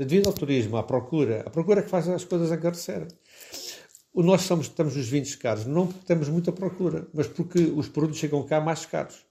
devido 0.05 0.27
ao 0.27 0.33
turismo, 0.33 0.77
à 0.77 0.83
procura, 0.83 1.43
a 1.45 1.49
procura 1.49 1.81
que 1.81 1.89
faz 1.89 2.07
as 2.07 2.23
coisas 2.23 2.51
encarecerem. 2.51 3.07
Nós 4.13 4.41
somos, 4.41 4.67
estamos 4.67 4.95
nos 4.95 5.07
vinhos 5.07 5.35
caros, 5.35 5.65
não 5.65 5.87
porque 5.87 6.05
temos 6.05 6.27
muita 6.27 6.51
procura, 6.51 7.07
mas 7.13 7.27
porque 7.27 7.59
os 7.59 7.87
produtos 7.87 8.19
chegam 8.19 8.43
cá 8.43 8.59
mais 8.59 8.85
caros. 8.85 9.25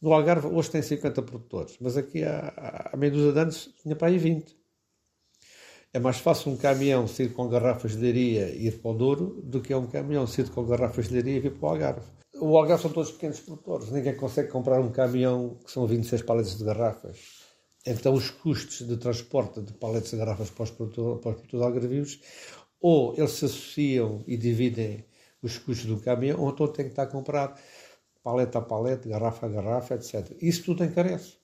No 0.00 0.12
Algarve, 0.12 0.48
hoje 0.48 0.70
tem 0.70 0.82
50 0.82 1.22
produtores, 1.22 1.76
mas 1.80 1.96
aqui 1.96 2.24
há, 2.24 2.90
há 2.92 2.96
meia 2.96 3.12
dúzia 3.12 3.32
de 3.32 3.38
anos 3.38 3.70
tinha 3.82 3.94
para 3.94 4.08
aí 4.08 4.18
20. 4.18 4.56
É 5.92 6.00
mais 6.00 6.16
fácil 6.18 6.50
um 6.50 6.56
caminhão 6.56 7.06
sair 7.06 7.28
com 7.28 7.48
garrafas 7.48 7.92
de 7.92 7.98
leiria 7.98 8.48
e 8.48 8.68
ir 8.68 8.80
para 8.80 8.90
o 8.90 8.94
Douro 8.94 9.42
do 9.44 9.60
que 9.60 9.74
um 9.74 9.86
caminhão 9.86 10.26
sair 10.26 10.48
com 10.48 10.64
garrafas 10.64 11.08
de 11.08 11.14
leiria 11.14 11.34
e 11.34 11.46
ir 11.46 11.50
para 11.50 11.66
o 11.66 11.70
Algarve. 11.70 12.06
O 12.40 12.56
Algarve 12.56 12.82
são 12.82 12.90
todos 12.90 13.12
pequenos 13.12 13.40
produtores, 13.40 13.90
ninguém 13.90 14.16
consegue 14.16 14.48
comprar 14.48 14.80
um 14.80 14.90
caminhão 14.90 15.58
que 15.62 15.70
são 15.70 15.86
26 15.86 16.22
paletes 16.22 16.56
de 16.56 16.64
garrafas. 16.64 17.41
Então, 17.84 18.14
os 18.14 18.30
custos 18.30 18.86
de 18.86 18.96
transporte 18.96 19.60
de 19.60 19.72
paletes 19.72 20.12
de 20.12 20.16
garrafas 20.16 20.50
para 20.50 20.62
os 20.64 20.70
produtores 20.70 21.54
algarvios, 21.54 22.20
ou 22.80 23.14
eles 23.16 23.32
se 23.32 23.44
associam 23.44 24.22
e 24.26 24.36
dividem 24.36 25.04
os 25.42 25.58
custos 25.58 25.86
do 25.86 25.98
caminhão, 25.98 26.40
ou 26.40 26.50
então 26.50 26.68
tem 26.68 26.84
que 26.84 26.92
estar 26.92 27.04
a 27.04 27.06
comprar 27.06 27.60
paleta 28.22 28.58
a 28.58 28.62
paleta, 28.62 29.08
garrafa 29.08 29.46
a 29.46 29.48
garrafa, 29.48 29.94
etc. 29.96 30.36
Isso 30.40 30.64
tudo 30.64 30.84
encarece, 30.84 31.34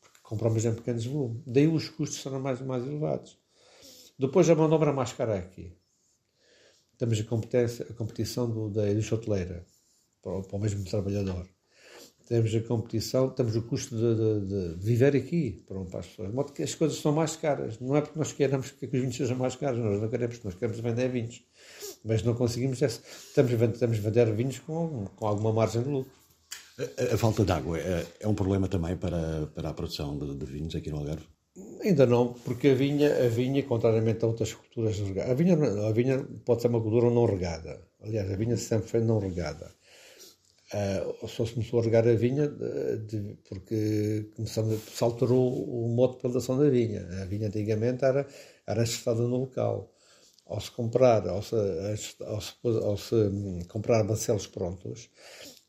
porque 0.00 0.18
compramos 0.22 0.64
em 0.64 0.74
pequenos 0.74 1.04
volumes. 1.04 1.42
Daí 1.46 1.66
os 1.66 1.90
custos 1.90 2.22
serão 2.22 2.40
mais, 2.40 2.60
mais 2.62 2.86
elevados. 2.86 3.38
Depois 4.18 4.48
a 4.48 4.54
mão 4.54 4.70
obra 4.70 4.94
mais 4.94 5.12
cara 5.12 5.36
aqui. 5.36 5.76
Temos 6.96 7.20
a 7.20 7.94
competição 7.94 8.50
do, 8.50 8.70
da 8.70 8.90
indústria 8.90 9.18
hoteleira 9.18 9.66
para, 10.22 10.40
para 10.40 10.56
o 10.56 10.58
mesmo 10.58 10.82
trabalhador 10.84 11.46
temos 12.26 12.52
a 12.54 12.60
competição, 12.60 13.30
temos 13.30 13.54
o 13.54 13.62
custo 13.62 13.96
de, 13.96 14.14
de, 14.14 14.74
de 14.76 14.84
viver 14.84 15.14
aqui 15.14 15.62
para, 15.66 15.80
para 15.84 16.00
as 16.00 16.06
pessoas. 16.06 16.28
De 16.28 16.34
modo 16.34 16.52
que 16.52 16.62
as 16.62 16.74
coisas 16.74 16.98
são 16.98 17.12
mais 17.12 17.36
caras. 17.36 17.78
Não 17.80 17.96
é 17.96 18.00
porque 18.00 18.18
nós 18.18 18.32
queremos 18.32 18.72
que 18.72 18.84
os 18.84 18.92
vinhos 18.92 19.16
sejam 19.16 19.36
mais 19.36 19.54
caros, 19.54 19.78
nós 19.78 20.00
não 20.00 20.08
queremos, 20.08 20.42
nós 20.42 20.54
queremos 20.54 20.80
vender 20.80 21.08
vinhos. 21.08 21.42
Mas 22.04 22.22
não 22.22 22.34
conseguimos, 22.34 22.82
estamos, 22.82 23.52
estamos 23.52 23.98
a 23.98 24.00
vender 24.00 24.32
vinhos 24.34 24.58
com, 24.58 25.06
com 25.16 25.26
alguma 25.26 25.52
margem 25.52 25.82
de 25.82 25.88
lucro. 25.88 26.12
A, 26.78 27.14
a 27.14 27.16
falta 27.16 27.44
de 27.44 27.52
água 27.52 27.78
é, 27.78 28.04
é, 28.20 28.28
um 28.28 28.34
problema 28.34 28.68
também 28.68 28.96
para, 28.96 29.46
para 29.54 29.70
a 29.70 29.72
produção 29.72 30.18
de, 30.18 30.34
de, 30.34 30.44
vinhos 30.44 30.74
aqui 30.74 30.90
no 30.90 30.98
Algarve? 30.98 31.24
Ainda 31.80 32.04
não, 32.04 32.34
porque 32.34 32.68
a 32.68 32.74
vinha, 32.74 33.24
a 33.24 33.28
vinha 33.28 33.62
contrariamente 33.62 34.24
a 34.24 34.28
outras 34.28 34.52
culturas 34.52 34.98
regadas, 34.98 35.30
a 35.30 35.34
vinha, 35.34 35.54
a 35.54 35.92
vinha 35.92 36.26
pode 36.44 36.60
ser 36.60 36.68
uma 36.68 36.80
cultura 36.80 37.08
não 37.08 37.24
regada. 37.24 37.80
Aliás, 38.02 38.30
a 38.30 38.36
vinha 38.36 38.56
sempre 38.56 38.88
foi 38.88 39.00
não 39.00 39.18
regada 39.18 39.74
Uh, 40.74 41.28
só 41.28 41.46
se 41.46 41.52
começou 41.52 41.78
a 41.78 41.82
regar 41.84 42.08
a 42.08 42.14
vinha 42.14 42.48
de, 42.48 43.36
porque 43.48 44.28
começamos, 44.34 44.80
se 44.82 45.04
alterou 45.04 45.62
o 45.64 45.88
modo 45.88 46.14
de 46.14 46.22
plantação 46.22 46.58
da 46.58 46.68
vinha. 46.68 47.06
A 47.22 47.24
vinha 47.24 47.46
antigamente 47.46 48.04
era, 48.04 48.26
era 48.66 48.82
enxertada 48.82 49.22
no 49.22 49.36
local. 49.36 49.92
Ao 50.44 50.60
se 50.60 50.70
comprar, 50.72 51.26
ao 51.28 51.42
se, 51.42 51.54
ao 52.24 52.40
se, 52.40 52.54
ao 52.64 52.96
se 52.96 53.14
hum, 53.14 53.60
comprar 53.68 54.02
bacelos 54.04 54.46
prontos, 54.48 55.08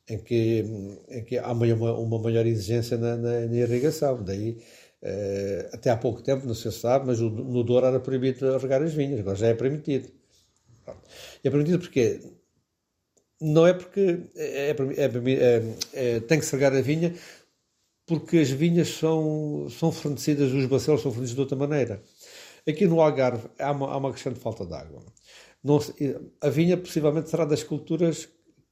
em 0.09 0.17
que, 0.19 0.63
em 1.09 1.23
que 1.23 1.37
há 1.37 1.51
uma, 1.51 1.93
uma 1.93 2.19
maior 2.19 2.45
exigência 2.45 2.97
na, 2.97 3.15
na, 3.17 3.41
na 3.41 3.55
irrigação. 3.55 4.23
Daí, 4.23 4.57
uh, 5.03 5.75
até 5.75 5.91
há 5.91 5.97
pouco 5.97 6.23
tempo, 6.23 6.47
não 6.47 6.55
se 6.55 6.71
sabe, 6.71 7.07
mas 7.07 7.19
no 7.19 7.63
Douro 7.63 7.85
era 7.85 7.99
proibido 7.99 8.57
regar 8.57 8.81
as 8.81 8.93
vinhas, 8.93 9.19
agora 9.19 9.35
já 9.37 9.47
é 9.47 9.53
permitido. 9.53 10.11
Pronto. 10.85 11.01
E 11.43 11.47
é 11.47 11.51
permitido 11.51 11.79
porque 11.79 12.21
não 13.39 13.67
é 13.67 13.73
porque 13.73 14.19
é, 14.35 14.69
é, 14.69 14.75
é, 14.97 15.61
é, 15.93 16.19
tem 16.21 16.39
que 16.39 16.45
se 16.45 16.53
regar 16.53 16.73
a 16.73 16.81
vinha, 16.81 17.13
porque 18.05 18.37
as 18.37 18.49
vinhas 18.49 18.89
são, 18.89 19.67
são 19.69 19.91
fornecidas, 19.91 20.51
os 20.51 20.65
bacelos 20.65 21.01
são 21.01 21.11
fornecidos 21.11 21.35
de 21.35 21.41
outra 21.41 21.57
maneira. 21.57 22.01
Aqui 22.67 22.87
no 22.87 23.01
Algarve 23.01 23.47
há 23.59 23.71
uma, 23.71 23.91
há 23.91 23.97
uma 23.97 24.11
de 24.11 24.39
falta 24.39 24.65
de 24.65 24.73
água. 24.73 25.03
Não, 25.63 25.79
a 26.41 26.49
vinha 26.49 26.77
possivelmente 26.77 27.29
será 27.29 27.45
das 27.45 27.63
culturas 27.63 28.29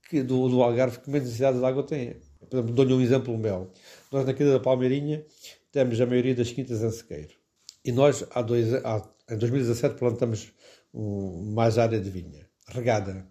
que, 0.09 0.21
do, 0.23 0.49
do 0.49 0.61
Algarve 0.61 0.99
que 0.99 1.09
menos 1.09 1.25
necessidade 1.25 1.59
de 1.59 1.65
água 1.65 1.83
tem. 1.83 2.15
Por 2.49 2.57
exemplo, 2.57 2.73
dou-lhe 2.73 2.93
um 2.93 3.01
exemplo 3.01 3.33
o 3.33 3.37
mel. 3.37 3.71
Nós 4.11 4.25
na 4.25 4.33
Quinta 4.33 4.51
da 4.51 4.59
Palmeirinha 4.59 5.25
temos 5.71 5.99
a 5.99 6.05
maioria 6.05 6.35
das 6.35 6.51
quintas 6.51 6.81
em 6.81 6.91
sequeiro. 6.91 7.33
E 7.83 7.91
nós, 7.91 8.25
há 8.31 8.41
dois, 8.41 8.73
há, 8.73 9.01
em 9.29 9.37
2017, 9.37 9.95
plantamos 9.95 10.51
um, 10.93 11.51
mais 11.53 11.77
área 11.77 11.99
de 11.99 12.09
vinha, 12.09 12.47
regada. 12.67 13.27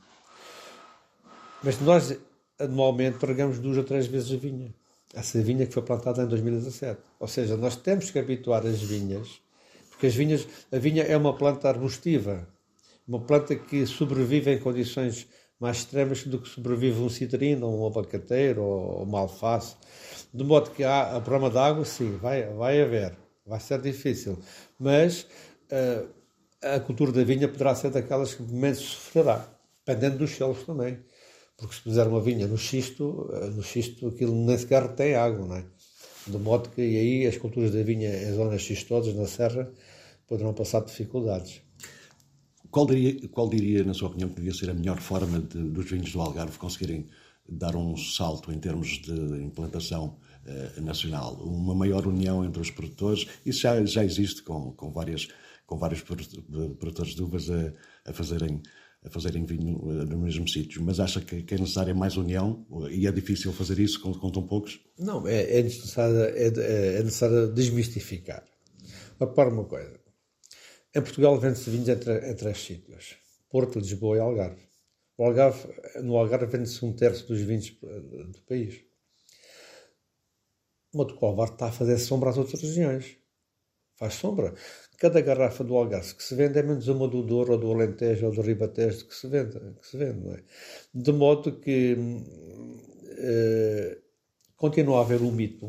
Mas 1.64 1.81
nós, 1.81 2.14
anualmente, 2.59 3.24
regamos 3.24 3.59
duas 3.59 3.79
ou 3.79 3.85
três 3.85 4.07
vezes 4.07 4.31
a 4.33 4.37
vinha. 4.37 4.74
Essa 5.14 5.40
vinha 5.40 5.66
que 5.66 5.72
foi 5.72 5.83
plantada 5.83 6.22
em 6.22 6.27
2017. 6.27 7.00
Ou 7.18 7.27
seja, 7.27 7.57
nós 7.57 7.74
temos 7.74 8.11
que 8.11 8.18
habituar 8.18 8.66
as 8.66 8.83
vinhas, 8.83 9.40
porque 9.88 10.07
as 10.07 10.14
vinhas, 10.14 10.46
a 10.70 10.77
vinha 10.77 11.03
é 11.05 11.16
uma 11.16 11.35
planta 11.35 11.68
arbustiva, 11.68 12.46
uma 13.09 13.20
planta 13.20 13.57
que 13.57 13.87
sobrevive 13.87 14.53
em 14.53 14.59
condições 14.59 15.27
mais 15.59 15.79
extremas 15.79 16.24
do 16.24 16.38
que 16.38 16.48
sobrevive 16.48 17.00
um 17.00 17.09
citrino, 17.09 17.66
um 17.66 17.87
abacateiro 17.87 18.62
ou 18.62 19.03
uma 19.05 19.20
alface. 19.20 19.77
De 20.35 20.44
modo 20.44 20.70
que 20.70 20.85
há 20.85 21.16
a 21.16 21.20
problema 21.20 21.50
de 21.50 21.59
água, 21.59 21.85
sim, 21.87 22.18
vai, 22.18 22.44
vai 22.53 22.83
haver, 22.83 23.16
vai 23.46 23.61
ser 23.61 23.81
difícil, 23.81 24.38
mas 24.79 25.22
uh, 25.70 26.07
a 26.61 26.81
cultura 26.81 27.12
da 27.12 27.24
vinha 27.24 27.48
poderá 27.48 27.74
ser 27.74 27.90
daquelas 27.90 28.35
que 28.35 28.42
menos 28.42 28.81
sofrerá, 28.81 29.48
dependendo 29.87 30.18
dos 30.18 30.33
solos 30.33 30.64
também. 30.64 30.98
Porque 31.57 31.75
se 31.75 31.83
puser 31.83 32.07
uma 32.09 32.21
vinha 32.21 32.47
no 32.47 32.59
xisto, 32.59 33.29
uh, 33.31 33.51
no 33.51 33.62
xisto 33.62 34.09
aquilo 34.09 34.35
nem 34.35 34.59
sequer 34.59 34.83
retém 34.83 35.14
água, 35.14 35.47
não 35.47 35.57
é? 35.57 35.64
De 36.27 36.38
modo 36.38 36.71
que 36.71 36.81
aí 36.81 37.27
as 37.27 37.37
culturas 37.37 37.73
da 37.73 37.83
vinha 37.83 38.11
em 38.11 38.35
zonas 38.35 38.62
xistosas, 38.62 39.14
na 39.14 39.27
serra, 39.27 39.71
poderão 40.27 40.55
passar 40.55 40.83
dificuldades. 40.85 41.61
Qual 42.71 42.87
diria, 42.87 43.29
qual 43.29 43.49
diria, 43.49 43.85
na 43.85 43.95
sua 43.95 44.09
opinião, 44.09 44.31
que 44.31 44.37
devia 44.37 44.53
ser 44.53 44.71
a 44.71 44.75
melhor 44.75 45.01
forma 45.01 45.38
de, 45.40 45.62
dos 45.62 45.88
vinhos 45.88 46.11
do 46.12 46.21
Algarve 46.21 46.59
conseguirem 46.59 47.07
dar 47.49 47.77
um 47.77 47.97
salto 47.97 48.51
em 48.51 48.59
termos 48.59 49.01
de 49.03 49.12
implantação 49.43 50.17
eh, 50.47 50.81
nacional? 50.81 51.35
Uma 51.35 51.75
maior 51.75 52.07
união 52.07 52.45
entre 52.45 52.61
os 52.61 52.71
produtores? 52.71 53.29
Isso 53.47 53.61
já, 53.61 53.85
já 53.85 54.05
existe 54.05 54.43
com, 54.43 54.73
com, 54.73 54.90
várias, 54.90 55.29
com 55.67 55.79
vários 55.79 56.03
produtores 56.03 57.14
de 57.14 57.23
uvas 57.23 57.49
a, 57.49 57.73
a 58.07 58.12
fazerem 58.12 58.61
a 59.05 59.11
fazerem 59.11 59.45
vinho 59.45 59.79
no 60.07 60.19
mesmo 60.19 60.49
sítio, 60.49 60.83
mas 60.83 60.99
acha 60.99 61.21
que, 61.21 61.45
é 61.55 61.59
necessária 61.59 61.95
mais 61.95 62.17
união 62.17 62.67
e 62.90 63.07
é 63.07 63.12
difícil 63.12 63.53
fazer 63.53 63.79
isso 63.79 64.01
com, 64.01 64.14
com 64.14 64.31
tão 64.31 64.47
poucos? 64.47 64.81
Não, 64.99 65.29
é, 65.29 65.59
é 65.59 65.62
necessário, 65.62 66.17
é, 66.21 66.99
é 66.99 67.03
necessário 67.03 67.53
desmistificar. 67.53 68.43
Repara 69.21 69.51
uma 69.51 69.64
coisa, 69.64 70.01
em 70.95 71.03
Portugal 71.03 71.38
vende-se 71.38 71.69
vinhos 71.71 71.88
entre, 71.88 72.31
entre 72.31 72.49
as 72.49 72.59
sítios. 72.59 73.17
Porto, 73.51 73.79
Lisboa 73.79 74.17
e 74.17 74.21
Algarve. 74.21 74.62
Algarve 75.19 75.69
no 76.03 76.17
Algarve 76.17 76.47
vende-se 76.47 76.85
um 76.85 76.93
terço 76.93 77.27
dos 77.27 77.40
vinhos 77.40 77.77
eh, 77.83 78.01
do 78.01 78.40
país. 78.49 78.85
O 80.93 81.27
Alvar 81.27 81.49
está 81.49 81.67
a 81.67 81.73
fazer 81.73 81.99
sombra 81.99 82.31
às 82.31 82.38
outras 82.38 82.62
regiões. 82.62 83.17
Faz 83.97 84.14
sombra. 84.14 84.55
Cada 84.98 85.20
garrafa 85.20 85.64
do 85.64 85.76
Algarve 85.76 86.14
que 86.14 86.22
se 86.22 86.35
vende 86.35 86.59
é 86.59 86.62
menos 86.62 86.87
uma 86.88 87.09
do 87.09 87.22
Douro 87.22 87.52
ou 87.52 87.59
do 87.59 87.70
Alentejo 87.72 88.26
ou 88.26 88.33
do 88.33 88.42
Ribatejo 88.42 89.07
que 89.07 89.14
se 89.14 89.26
vende. 89.28 89.59
Que 89.80 89.87
se 89.87 89.96
vende 89.96 90.28
é? 90.28 90.42
De 90.94 91.12
modo 91.12 91.59
que 91.59 91.96
eh, 93.18 93.98
continua 94.57 94.98
a 94.98 95.00
haver 95.02 95.22
um 95.22 95.33
mito, 95.33 95.68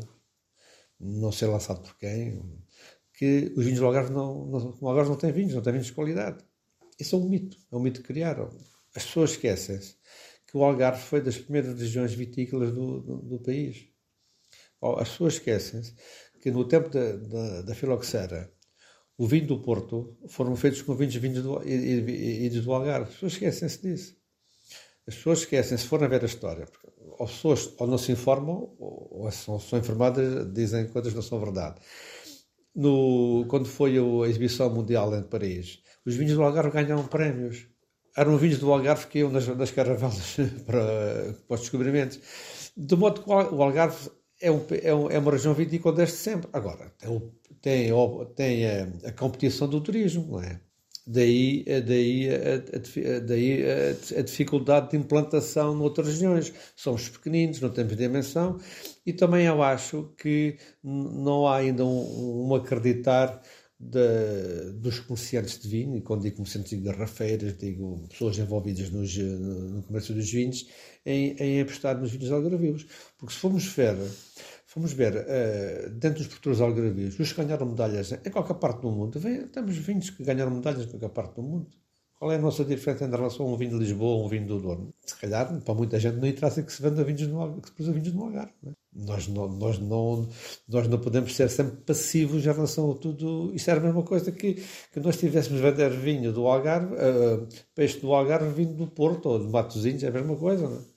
não 0.98 1.32
sei 1.32 1.48
lançado 1.48 1.80
por 1.82 1.96
quem, 1.98 2.42
que 3.14 3.52
os 3.56 3.64
vinhos 3.64 3.80
do 3.80 3.86
Algarve 3.86 4.12
não, 4.12 4.46
não, 4.46 4.78
o 4.80 4.88
Algarve 4.88 5.10
não 5.10 5.18
tem 5.18 5.32
vinhos, 5.32 5.54
não 5.54 5.62
tem 5.62 5.72
vinhos 5.72 5.86
de 5.86 5.92
qualidade. 5.92 6.44
Isso 6.98 7.16
é 7.16 7.18
um 7.18 7.28
mito, 7.28 7.56
é 7.70 7.76
um 7.76 7.80
mito 7.80 8.00
que 8.00 8.08
criaram. 8.08 8.48
As 8.94 9.04
pessoas 9.04 9.30
esquecem-se 9.32 9.96
que 10.46 10.56
o 10.56 10.62
Algarve 10.62 11.02
foi 11.02 11.20
das 11.20 11.36
primeiras 11.36 11.78
regiões 11.78 12.14
vitícolas 12.14 12.72
do, 12.72 13.00
do, 13.00 13.16
do 13.22 13.38
país. 13.40 13.88
As 14.80 15.10
pessoas 15.10 15.34
esquecem-se 15.34 15.94
que 16.40 16.50
no 16.50 16.66
tempo 16.66 16.88
da, 16.88 17.16
da, 17.16 17.62
da 17.62 17.74
filoxera, 17.74 18.50
o 19.18 19.26
vinho 19.26 19.46
do 19.46 19.58
Porto 19.58 20.16
foram 20.28 20.54
feitos 20.56 20.82
com 20.82 20.94
vinhos, 20.94 21.14
vinhos 21.16 21.42
do, 21.42 21.58
do 22.62 22.72
Algarve. 22.72 23.08
As 23.08 23.14
pessoas 23.14 23.32
esquecem-se 23.32 23.82
disso. 23.82 24.16
As 25.06 25.14
pessoas 25.14 25.38
esquecem, 25.40 25.78
se 25.78 25.86
forem 25.86 26.08
ver 26.08 26.22
a 26.22 26.26
história, 26.26 26.66
porque 26.66 26.86
ou 27.18 27.26
pessoas 27.26 27.72
ou 27.78 27.86
não 27.86 27.96
se 27.96 28.12
informam, 28.12 28.74
ou, 28.78 29.30
são, 29.30 29.58
são 29.58 29.78
informadas, 29.78 30.52
dizem 30.52 30.88
coisas 30.88 31.12
que 31.12 31.16
não 31.16 31.22
são 31.22 31.38
verdade 31.38 31.80
no, 32.76 33.46
quando 33.48 33.66
foi 33.66 33.96
a 33.96 34.28
exibição 34.28 34.68
mundial 34.68 35.16
em 35.16 35.22
Paris, 35.22 35.80
os 36.04 36.14
vinhos 36.14 36.34
do 36.34 36.42
Algarve 36.42 36.70
ganharam 36.70 37.06
prémios. 37.06 37.66
Eram 38.14 38.36
vinhos 38.36 38.58
do 38.58 38.70
Algarve 38.70 39.06
que 39.06 39.18
iam 39.20 39.30
nas, 39.30 39.46
nas 39.48 39.70
caravelas 39.70 40.36
para, 40.66 41.34
para 41.48 41.54
os 41.54 41.60
descobrimentos. 41.60 42.20
De 42.76 42.96
modo 42.96 43.22
que 43.22 43.30
o 43.30 43.62
Algarve 43.62 44.10
é, 44.40 44.50
um, 44.50 44.64
é, 44.82 44.94
um, 44.94 45.10
é 45.10 45.18
uma 45.18 45.32
região 45.32 45.54
vitícola 45.54 45.96
desde 45.96 46.16
sempre. 46.16 46.48
Agora, 46.52 46.92
tem, 46.98 47.32
tem, 47.66 47.90
tem 48.36 48.64
a, 48.64 49.08
a, 49.08 49.12
competição 49.12 49.68
do 49.68 49.80
turismo, 49.80 50.24
não 50.30 50.40
é? 50.40 50.60
Daí, 51.04 51.64
daí, 51.64 52.28
a, 52.30 53.18
daí 53.18 53.64
a, 53.64 54.18
a, 54.20 54.22
dificuldade 54.22 54.90
de 54.90 54.96
implantação 54.96 55.74
noutras 55.74 56.06
regiões. 56.06 56.52
Somos 56.76 57.08
pequeninos, 57.08 57.60
não 57.60 57.70
temos 57.70 57.96
dimensão 57.96 58.60
e 59.04 59.12
também 59.12 59.46
eu 59.46 59.64
acho 59.64 60.14
que 60.16 60.56
não 60.84 61.48
há 61.48 61.56
ainda 61.56 61.84
um, 61.84 62.46
um 62.46 62.54
acreditar 62.54 63.42
de, 63.78 64.70
dos 64.74 65.00
comerciantes 65.00 65.58
de 65.58 65.68
vinho, 65.68 65.96
e 65.96 66.00
quando 66.00 66.22
digo 66.22 66.36
comerciantes 66.36 66.70
de 66.70 66.84
garrafeiras, 66.84 67.58
digo 67.58 68.06
pessoas 68.08 68.38
envolvidas 68.38 68.90
nos, 68.90 69.16
no 69.16 69.82
comércio 69.82 70.14
dos 70.14 70.30
vinhos, 70.30 70.66
em, 71.04 71.36
em 71.38 71.60
apostar 71.60 71.98
nos 71.98 72.12
vinhos 72.12 72.30
algarvios. 72.30 72.86
Porque 73.18 73.34
se 73.34 73.40
formos 73.40 73.66
ver 73.66 73.96
Vamos 74.76 74.92
ver, 74.92 75.14
uh, 75.16 75.90
dentro 75.90 76.18
dos 76.18 76.26
produtores 76.28 76.60
algarvios, 76.60 77.18
os 77.18 77.32
que 77.32 77.42
ganharam 77.42 77.64
medalhas 77.64 78.12
em 78.12 78.30
qualquer 78.30 78.54
parte 78.54 78.82
do 78.82 78.90
mundo, 78.90 79.18
vem, 79.18 79.48
temos 79.48 79.74
vinhos 79.78 80.10
que 80.10 80.22
ganharam 80.22 80.50
medalhas 80.50 80.84
em 80.84 80.90
qualquer 80.90 81.08
parte 81.08 81.36
do 81.36 81.42
mundo. 81.42 81.66
Qual 82.18 82.30
é 82.30 82.36
a 82.36 82.38
nossa 82.38 82.62
diferença 82.62 83.06
em 83.06 83.10
relação 83.10 83.46
a 83.46 83.52
um 83.52 83.56
vinho 83.56 83.70
de 83.70 83.78
Lisboa 83.78 84.16
ou 84.18 84.26
um 84.26 84.28
vinho 84.28 84.46
do 84.46 84.60
Douro? 84.60 84.94
Se 85.04 85.16
calhar, 85.16 85.60
para 85.62 85.74
muita 85.74 85.98
gente, 85.98 86.16
não 86.18 86.28
interessa 86.28 86.62
que 86.62 86.70
se 86.70 86.82
venda 86.82 87.02
vinhos 87.02 87.22
no 87.22 87.60
que 87.60 87.68
se 87.68 87.74
produza 87.74 87.92
vinhos 87.92 88.12
no 88.12 88.24
Algarve. 88.24 88.52
É? 88.66 88.70
nós, 88.96 89.28
não, 89.28 89.48
nós, 89.48 89.78
não, 89.78 90.28
nós 90.68 90.88
não 90.88 90.98
podemos 90.98 91.34
ser 91.34 91.50
sempre 91.50 91.76
passivos 91.84 92.44
em 92.44 92.52
relação 92.52 92.90
a 92.92 92.94
tudo. 92.94 93.52
Isto 93.54 93.70
era 93.70 93.80
a 93.80 93.82
mesma 93.82 94.02
coisa 94.02 94.32
que, 94.32 94.62
que 94.92 95.00
nós 95.00 95.16
tivéssemos 95.16 95.60
vender 95.60 95.90
vinho 95.90 96.32
do 96.32 96.46
Algarve, 96.46 96.94
uh, 96.94 97.46
peixe 97.74 97.98
do 97.98 98.12
Algarve 98.12 98.50
vindo 98.52 98.74
do 98.74 98.86
Porto 98.86 99.26
ou 99.28 99.38
de 99.38 99.50
Matosinhos, 99.50 100.02
é 100.02 100.08
a 100.08 100.12
mesma 100.12 100.36
coisa, 100.36 100.68
não 100.68 100.76
é? 100.76 100.95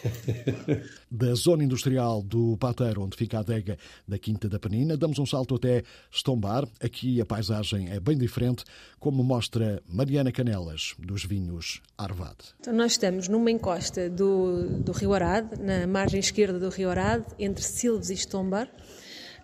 da 1.10 1.34
zona 1.34 1.64
industrial 1.64 2.22
do 2.22 2.56
Pateiro, 2.56 3.02
onde 3.02 3.16
fica 3.16 3.38
a 3.38 3.40
adega 3.40 3.76
da 4.06 4.18
Quinta 4.18 4.48
da 4.48 4.58
Penina, 4.58 4.96
damos 4.96 5.18
um 5.18 5.26
salto 5.26 5.54
até 5.54 5.82
Estombar. 6.10 6.66
Aqui 6.80 7.20
a 7.20 7.26
paisagem 7.26 7.90
é 7.90 8.00
bem 8.00 8.16
diferente, 8.16 8.64
como 8.98 9.22
mostra 9.22 9.82
Mariana 9.88 10.32
Canelas, 10.32 10.94
dos 10.98 11.24
vinhos 11.24 11.80
Arvad. 11.96 12.36
Então 12.60 12.74
nós 12.74 12.92
estamos 12.92 13.28
numa 13.28 13.50
encosta 13.50 14.08
do, 14.08 14.80
do 14.80 14.92
Rio 14.92 15.12
Arade, 15.12 15.60
na 15.60 15.86
margem 15.86 16.20
esquerda 16.20 16.58
do 16.58 16.68
Rio 16.68 16.90
Arade, 16.90 17.26
entre 17.38 17.64
Silves 17.64 18.10
e 18.10 18.14
Estombar. 18.14 18.68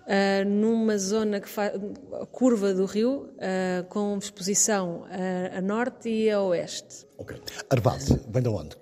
Uh, 0.08 0.48
numa 0.48 0.96
zona 0.96 1.38
que 1.38 1.50
faz 1.50 1.70
curva 2.32 2.72
do 2.72 2.87
rio, 2.87 3.28
uh, 3.34 3.87
com 3.90 4.16
exposição 4.16 5.04
a, 5.04 5.58
a, 5.58 5.61
norte 5.61 6.08
e 6.08 6.30
a 6.30 6.40
oeste. 6.40 7.06
Ok. 7.18 7.37
Arvad, 7.68 8.02
vem 8.26 8.42
de 8.42 8.48
onde? 8.48 8.74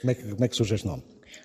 Como 0.00 0.10
é 0.10 0.14
que, 0.14 0.22
como 0.22 0.44
é 0.44 0.48
que 0.48 0.56
surge 0.56 0.74
este 0.74 0.86
nome? 0.86 1.02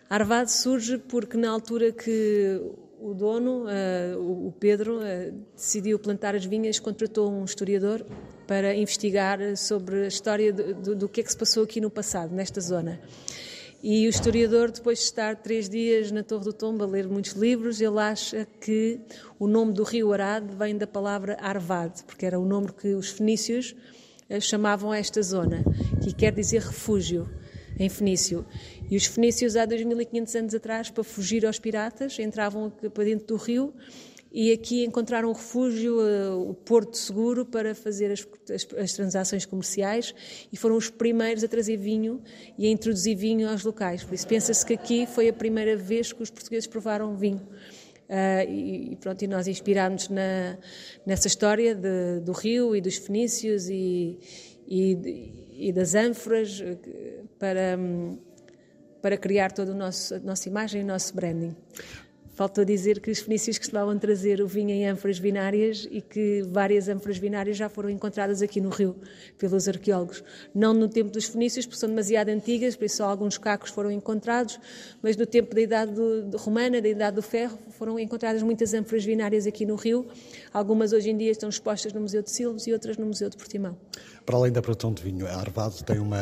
Arvado 0.09 0.49
surge 0.49 0.97
porque 0.97 1.37
na 1.37 1.49
altura 1.49 1.91
que 1.91 2.61
o 2.99 3.13
dono, 3.13 3.65
uh, 3.65 4.47
o 4.47 4.51
Pedro, 4.53 4.99
uh, 4.99 5.45
decidiu 5.55 5.99
plantar 5.99 6.35
as 6.35 6.45
vinhas, 6.45 6.79
contratou 6.79 7.29
um 7.29 7.43
historiador 7.43 8.05
para 8.47 8.73
investigar 8.75 9.39
sobre 9.57 10.05
a 10.05 10.07
história 10.07 10.53
do, 10.53 10.73
do, 10.73 10.95
do, 10.95 11.09
que 11.09 11.19
é 11.19 11.23
que 11.23 11.29
se 11.29 11.37
passou 11.37 11.63
aqui 11.63 11.81
no 11.81 11.89
passado, 11.89 12.33
nesta 12.33 12.61
zona. 12.61 13.01
E 13.81 14.07
o 14.07 14.09
historiador, 14.09 14.71
depois 14.71 14.99
de 14.99 15.03
estar 15.03 15.35
três 15.35 15.67
dias 15.67 16.11
na 16.11 16.23
Torre 16.23 16.45
do 16.45 16.53
Tombo 16.53 16.85
a 16.85 16.87
ler 16.87 17.09
muitos 17.09 17.33
livros, 17.33 17.81
ele 17.81 17.99
acha 17.99 18.47
que 18.61 19.01
o 19.37 19.47
nome 19.47 19.73
do 19.73 19.83
rio 19.83 20.13
Arade 20.13 20.55
vem 20.55 20.77
da 20.77 20.87
palavra 20.87 21.37
Arvad, 21.41 22.03
porque 22.07 22.25
era 22.25 22.39
o 22.39 22.45
nome 22.45 22.71
que 22.71 22.93
os 22.93 23.09
fenícios 23.09 23.75
uh, 24.29 24.39
chamavam 24.39 24.93
a 24.93 24.97
esta 24.97 25.21
zona, 25.21 25.65
que 26.01 26.13
quer 26.13 26.31
dizer 26.31 26.61
refúgio 26.61 27.29
em 27.83 27.89
Fenício. 27.89 28.45
E 28.89 28.95
os 28.95 29.05
fenícios, 29.05 29.55
há 29.55 29.65
2500 29.65 30.35
anos 30.35 30.55
atrás, 30.55 30.89
para 30.89 31.03
fugir 31.03 31.45
aos 31.45 31.59
piratas, 31.59 32.17
entravam 32.19 32.69
para 32.69 33.03
dentro 33.03 33.27
do 33.27 33.35
rio 33.35 33.73
e 34.31 34.51
aqui 34.51 34.83
encontraram 34.83 35.29
um 35.29 35.33
refúgio, 35.33 36.01
eh, 36.01 36.29
o 36.31 36.55
porto 36.55 36.97
seguro 36.97 37.45
para 37.45 37.75
fazer 37.75 38.11
as, 38.11 38.27
as, 38.51 38.67
as, 38.79 38.93
transações 38.93 39.45
comerciais 39.45 40.15
e 40.51 40.57
foram 40.57 40.75
os 40.75 40.89
primeiros 40.89 41.43
a 41.43 41.47
trazer 41.47 41.77
vinho 41.77 42.19
e 42.57 42.65
a 42.65 42.69
introduzir 42.69 43.15
vinho 43.15 43.47
aos 43.47 43.63
locais. 43.63 44.03
Por 44.03 44.15
isso 44.15 44.27
pensa-se 44.27 44.65
que 44.65 44.73
aqui 44.73 45.05
foi 45.05 45.29
a 45.29 45.33
primeira 45.33 45.77
vez 45.77 46.11
que 46.11 46.23
os 46.23 46.31
portugueses 46.31 46.65
provaram 46.65 47.15
vinho. 47.15 47.47
Uh, 48.09 48.49
e, 48.49 48.97
pronto, 48.99 49.23
e 49.23 49.27
nós 49.27 49.47
inspirámos 49.47 50.09
na, 50.09 50.57
nessa 51.05 51.27
história 51.27 51.73
de, 51.73 52.19
do 52.19 52.31
rio 52.31 52.75
e 52.75 52.81
dos 52.81 52.97
fenícios 52.97 53.69
e, 53.69 54.19
e, 54.67 55.67
e 55.67 55.71
das 55.71 55.95
ânforas 55.95 56.61
para, 57.39 57.77
para 59.01 59.17
criar 59.17 59.51
toda 59.51 59.71
a 59.71 59.75
nossa 59.75 60.47
imagem 60.47 60.81
e 60.81 60.83
o 60.83 60.87
nosso 60.87 61.15
branding. 61.15 61.55
Faltou 62.33 62.65
dizer 62.65 62.99
que 62.99 63.11
os 63.11 63.19
fenícios 63.19 63.59
costumavam 63.59 63.97
trazer 63.99 64.41
o 64.41 64.47
vinho 64.47 64.71
em 64.71 64.87
ânforas 64.87 65.19
binárias 65.19 65.87
e 65.91 66.01
que 66.01 66.41
várias 66.49 66.87
ânforas 66.89 67.19
binárias 67.19 67.55
já 67.55 67.69
foram 67.69 67.91
encontradas 67.91 68.41
aqui 68.41 68.59
no 68.59 68.69
Rio 68.69 68.95
pelos 69.37 69.67
arqueólogos. 69.67 70.23
Não 70.53 70.73
no 70.73 70.87
tempo 70.87 71.11
dos 71.11 71.25
fenícios, 71.25 71.67
porque 71.67 71.79
são 71.79 71.89
demasiado 71.89 72.29
antigas, 72.29 72.75
por 72.75 72.85
isso 72.85 72.97
só 72.97 73.05
alguns 73.05 73.37
cacos 73.37 73.69
foram 73.69 73.91
encontrados, 73.91 74.59
mas 75.01 75.15
no 75.15 75.27
tempo 75.27 75.53
da 75.53 75.61
Idade 75.61 75.91
do, 75.91 76.35
Romana, 76.37 76.81
da 76.81 76.89
Idade 76.89 77.15
do 77.15 77.21
Ferro, 77.21 77.57
foram 77.77 77.99
encontradas 77.99 78.41
muitas 78.41 78.73
ânforas 78.73 79.05
binárias 79.05 79.45
aqui 79.45 79.65
no 79.65 79.75
Rio. 79.75 80.07
Algumas 80.51 80.91
hoje 80.91 81.11
em 81.11 81.17
dia 81.17 81.31
estão 81.31 81.49
expostas 81.49 81.93
no 81.93 82.01
Museu 82.01 82.23
de 82.23 82.31
Silves 82.31 82.65
e 82.65 82.73
outras 82.73 82.97
no 82.97 83.05
Museu 83.05 83.29
de 83.29 83.37
Portimão. 83.37 83.77
Para 84.25 84.37
além 84.37 84.51
da 84.51 84.61
produção 84.61 84.93
de 84.93 85.03
vinho, 85.03 85.27
a 85.27 85.35
Arvado 85.35 85.83
tem 85.83 85.99
uma, 85.99 86.17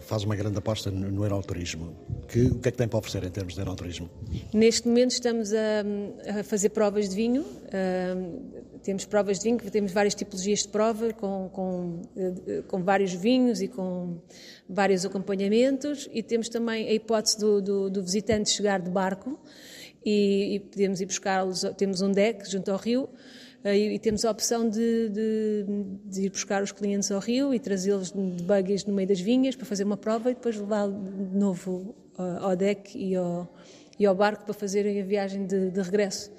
faz 0.00 0.22
uma 0.22 0.36
grande 0.36 0.58
aposta 0.58 0.90
no, 0.90 1.10
no 1.10 1.22
aeroturismo. 1.24 1.92
Que, 2.28 2.42
o 2.46 2.58
que 2.58 2.68
é 2.68 2.70
que 2.70 2.78
tem 2.78 2.86
para 2.86 2.98
oferecer 2.98 3.26
em 3.26 3.30
termos 3.30 3.54
de 3.54 3.60
aeroturismo? 3.60 4.08
Neste 4.54 4.86
momento 4.86 5.10
estamos 5.10 5.41
estamos 5.42 5.52
a, 5.52 6.40
a 6.40 6.44
fazer 6.44 6.70
provas 6.70 7.08
de 7.08 7.16
vinho. 7.16 7.42
Uh, 7.42 8.62
temos 8.82 9.04
provas 9.04 9.38
de 9.38 9.44
vinho, 9.44 9.58
temos 9.70 9.92
várias 9.92 10.14
tipologias 10.14 10.60
de 10.60 10.68
prova, 10.68 11.12
com, 11.12 11.48
com, 11.52 12.02
com, 12.68 12.82
vários 12.82 13.12
vinhos 13.12 13.60
e 13.60 13.68
com 13.68 14.18
vários 14.68 15.04
acompanhamentos. 15.04 16.08
E 16.12 16.22
temos 16.22 16.48
também 16.48 16.88
a 16.88 16.92
hipótese 16.92 17.38
do, 17.38 17.60
do, 17.60 17.90
do 17.90 18.02
visitante 18.02 18.50
chegar 18.50 18.80
de 18.80 18.90
barco 18.90 19.38
e, 20.04 20.56
e 20.56 20.60
podemos 20.60 21.00
ir 21.00 21.06
buscá-los. 21.06 21.64
Temos 21.76 22.00
um 22.00 22.10
deck 22.10 22.48
junto 22.50 22.70
ao 22.70 22.78
rio. 22.78 23.08
Uh, 23.64 23.68
e, 23.68 23.94
e, 23.94 23.98
temos 23.98 24.24
a 24.24 24.30
opção 24.30 24.68
de, 24.68 25.08
de, 25.08 25.66
de, 26.04 26.22
ir 26.22 26.30
buscar 26.30 26.62
os 26.62 26.72
clientes 26.72 27.12
ao 27.12 27.20
rio 27.20 27.54
e 27.54 27.60
trazê-los 27.60 28.10
de 28.10 28.42
buggies 28.42 28.84
no 28.84 28.92
meio 28.92 29.06
das 29.06 29.20
vinhas 29.20 29.54
para 29.54 29.64
fazer 29.64 29.84
uma 29.84 29.96
prova 29.96 30.32
e 30.32 30.34
depois 30.34 30.56
levá-los 30.56 30.96
de 30.96 31.38
novo 31.38 31.94
ao 32.18 32.56
deck 32.56 32.98
e 32.98 33.14
ao, 33.14 33.48
e 33.98 34.06
ao 34.06 34.14
barco 34.14 34.44
para 34.44 34.54
fazerem 34.54 35.00
a 35.00 35.04
viagem 35.04 35.46
de, 35.46 35.70
de 35.70 35.80
regresso. 35.80 36.30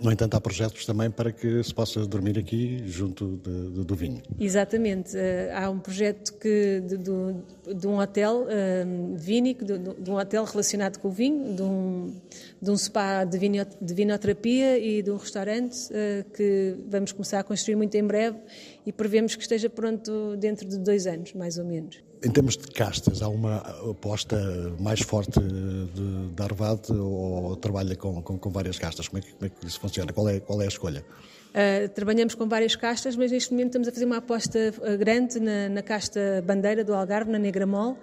No 0.00 0.10
entanto, 0.10 0.34
há 0.34 0.40
projetos 0.40 0.84
também 0.84 1.08
para 1.08 1.30
que 1.30 1.62
se 1.62 1.72
possa 1.72 2.04
dormir 2.04 2.36
aqui 2.36 2.82
junto 2.84 3.36
de, 3.36 3.70
de, 3.70 3.84
do 3.84 3.94
vinho. 3.94 4.20
Exatamente. 4.40 5.16
Uh, 5.16 5.20
há 5.54 5.70
um 5.70 5.78
projeto 5.78 6.34
que, 6.34 6.80
de, 6.80 6.96
de, 6.98 7.86
um 7.86 7.98
hotel 7.98 8.42
uh, 8.42 9.16
vínico, 9.16 9.64
de, 9.64 10.10
um 10.10 10.16
hotel 10.16 10.44
relacionado 10.44 10.98
com 10.98 11.08
o 11.08 11.10
vinho, 11.12 11.54
de 11.54 11.62
um, 11.62 12.12
um 12.60 12.76
spa 12.76 13.22
de, 13.24 13.38
vinho, 13.38 13.64
de 13.80 13.94
vinoterapia 13.94 14.78
e 14.78 15.00
de 15.00 15.12
um 15.12 15.16
restaurante 15.16 15.76
uh, 15.92 16.28
que 16.32 16.74
vamos 16.88 17.12
começar 17.12 17.38
a 17.38 17.44
construir 17.44 17.76
muito 17.76 17.94
em 17.94 18.04
breve 18.04 18.38
e 18.84 18.92
prevemos 18.92 19.36
que 19.36 19.42
esteja 19.42 19.70
pronto 19.70 20.36
dentro 20.38 20.68
de 20.68 20.76
dois 20.76 21.06
anos, 21.06 21.34
mais 21.34 21.56
ou 21.56 21.64
menos. 21.64 22.02
Em 22.24 22.30
termos 22.30 22.56
de 22.56 22.68
castas, 22.68 23.20
há 23.20 23.28
uma 23.28 23.56
aposta 23.90 24.36
mais 24.78 25.00
forte 25.00 25.40
de, 25.40 25.86
de 25.86 26.94
ou 27.00 27.56
trabalha 27.56 27.96
com, 27.96 28.22
com, 28.22 28.38
com, 28.38 28.50
várias 28.50 28.78
castas? 28.78 29.08
Como 29.08 29.18
é, 29.18 29.22
que, 29.22 29.32
como 29.32 29.46
é 29.46 29.48
que 29.48 29.66
isso 29.66 29.80
funciona? 29.80 30.12
Qual 30.12 30.28
é, 30.28 30.38
qual 30.38 30.62
é 30.62 30.66
a 30.66 30.68
escolha? 30.68 31.04
Uh, 31.50 31.88
trabalhamos 31.88 32.36
com 32.36 32.48
várias 32.48 32.76
castas, 32.76 33.16
mas 33.16 33.32
neste 33.32 33.50
momento 33.50 33.68
estamos 33.68 33.88
a 33.88 33.92
fazer 33.92 34.04
uma 34.04 34.18
aposta 34.18 34.72
ah, 34.82 34.96
grande 34.96 35.40
na, 35.40 35.68
na 35.68 35.82
casta 35.82 36.42
bandeira 36.46 36.84
do 36.84 36.94
Algarve, 36.94 37.30
na 37.30 37.38
Negra 37.38 37.66
Mol. 37.66 37.98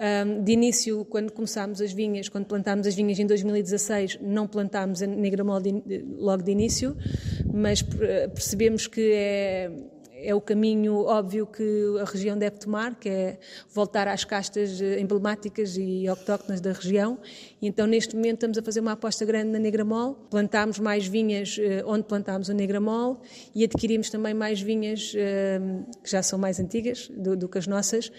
Um, 0.00 0.42
de 0.42 0.52
início, 0.52 1.04
quando 1.04 1.30
começámos 1.30 1.82
as 1.82 1.92
vinhas, 1.92 2.30
quando 2.30 2.46
plantámos 2.46 2.86
as 2.86 2.94
vinhas 2.94 3.18
em 3.18 3.26
2016, 3.26 4.18
não 4.22 4.46
plantámos 4.46 5.02
a 5.02 5.06
Negra 5.06 5.44
Mol 5.44 5.60
de, 5.60 5.82
logo 6.16 6.42
de 6.42 6.50
início, 6.50 6.96
mas 7.52 7.82
percebemos 7.82 8.86
que 8.86 9.12
é 9.12 9.70
é 10.22 10.34
o 10.34 10.40
caminho 10.40 11.04
óbvio 11.04 11.46
que 11.46 11.96
a 12.00 12.04
região 12.04 12.36
deve 12.36 12.58
tomar, 12.58 12.94
que 12.94 13.08
é 13.08 13.38
voltar 13.72 14.08
às 14.08 14.24
castas 14.24 14.80
eh, 14.80 15.00
emblemáticas 15.00 15.76
e 15.76 16.06
autóctonas 16.06 16.60
da 16.60 16.72
região. 16.72 17.18
E 17.60 17.66
então, 17.66 17.86
neste 17.86 18.14
momento, 18.14 18.34
estamos 18.34 18.58
a 18.58 18.62
fazer 18.62 18.80
uma 18.80 18.92
aposta 18.92 19.24
grande 19.24 19.50
na 19.50 19.58
Negramol. 19.58 20.14
Plantámos 20.30 20.78
mais 20.78 21.06
vinhas 21.06 21.56
eh, 21.58 21.82
onde 21.86 22.04
plantámos 22.04 22.50
a 22.50 22.54
Negramol 22.54 23.20
e 23.54 23.64
adquirimos 23.64 24.10
também 24.10 24.34
mais 24.34 24.60
vinhas 24.60 25.12
eh, 25.16 25.60
que 26.02 26.10
já 26.10 26.22
são 26.22 26.38
mais 26.38 26.60
antigas 26.60 27.08
do, 27.08 27.36
do 27.36 27.48
que 27.48 27.58
as 27.58 27.66
nossas, 27.66 28.10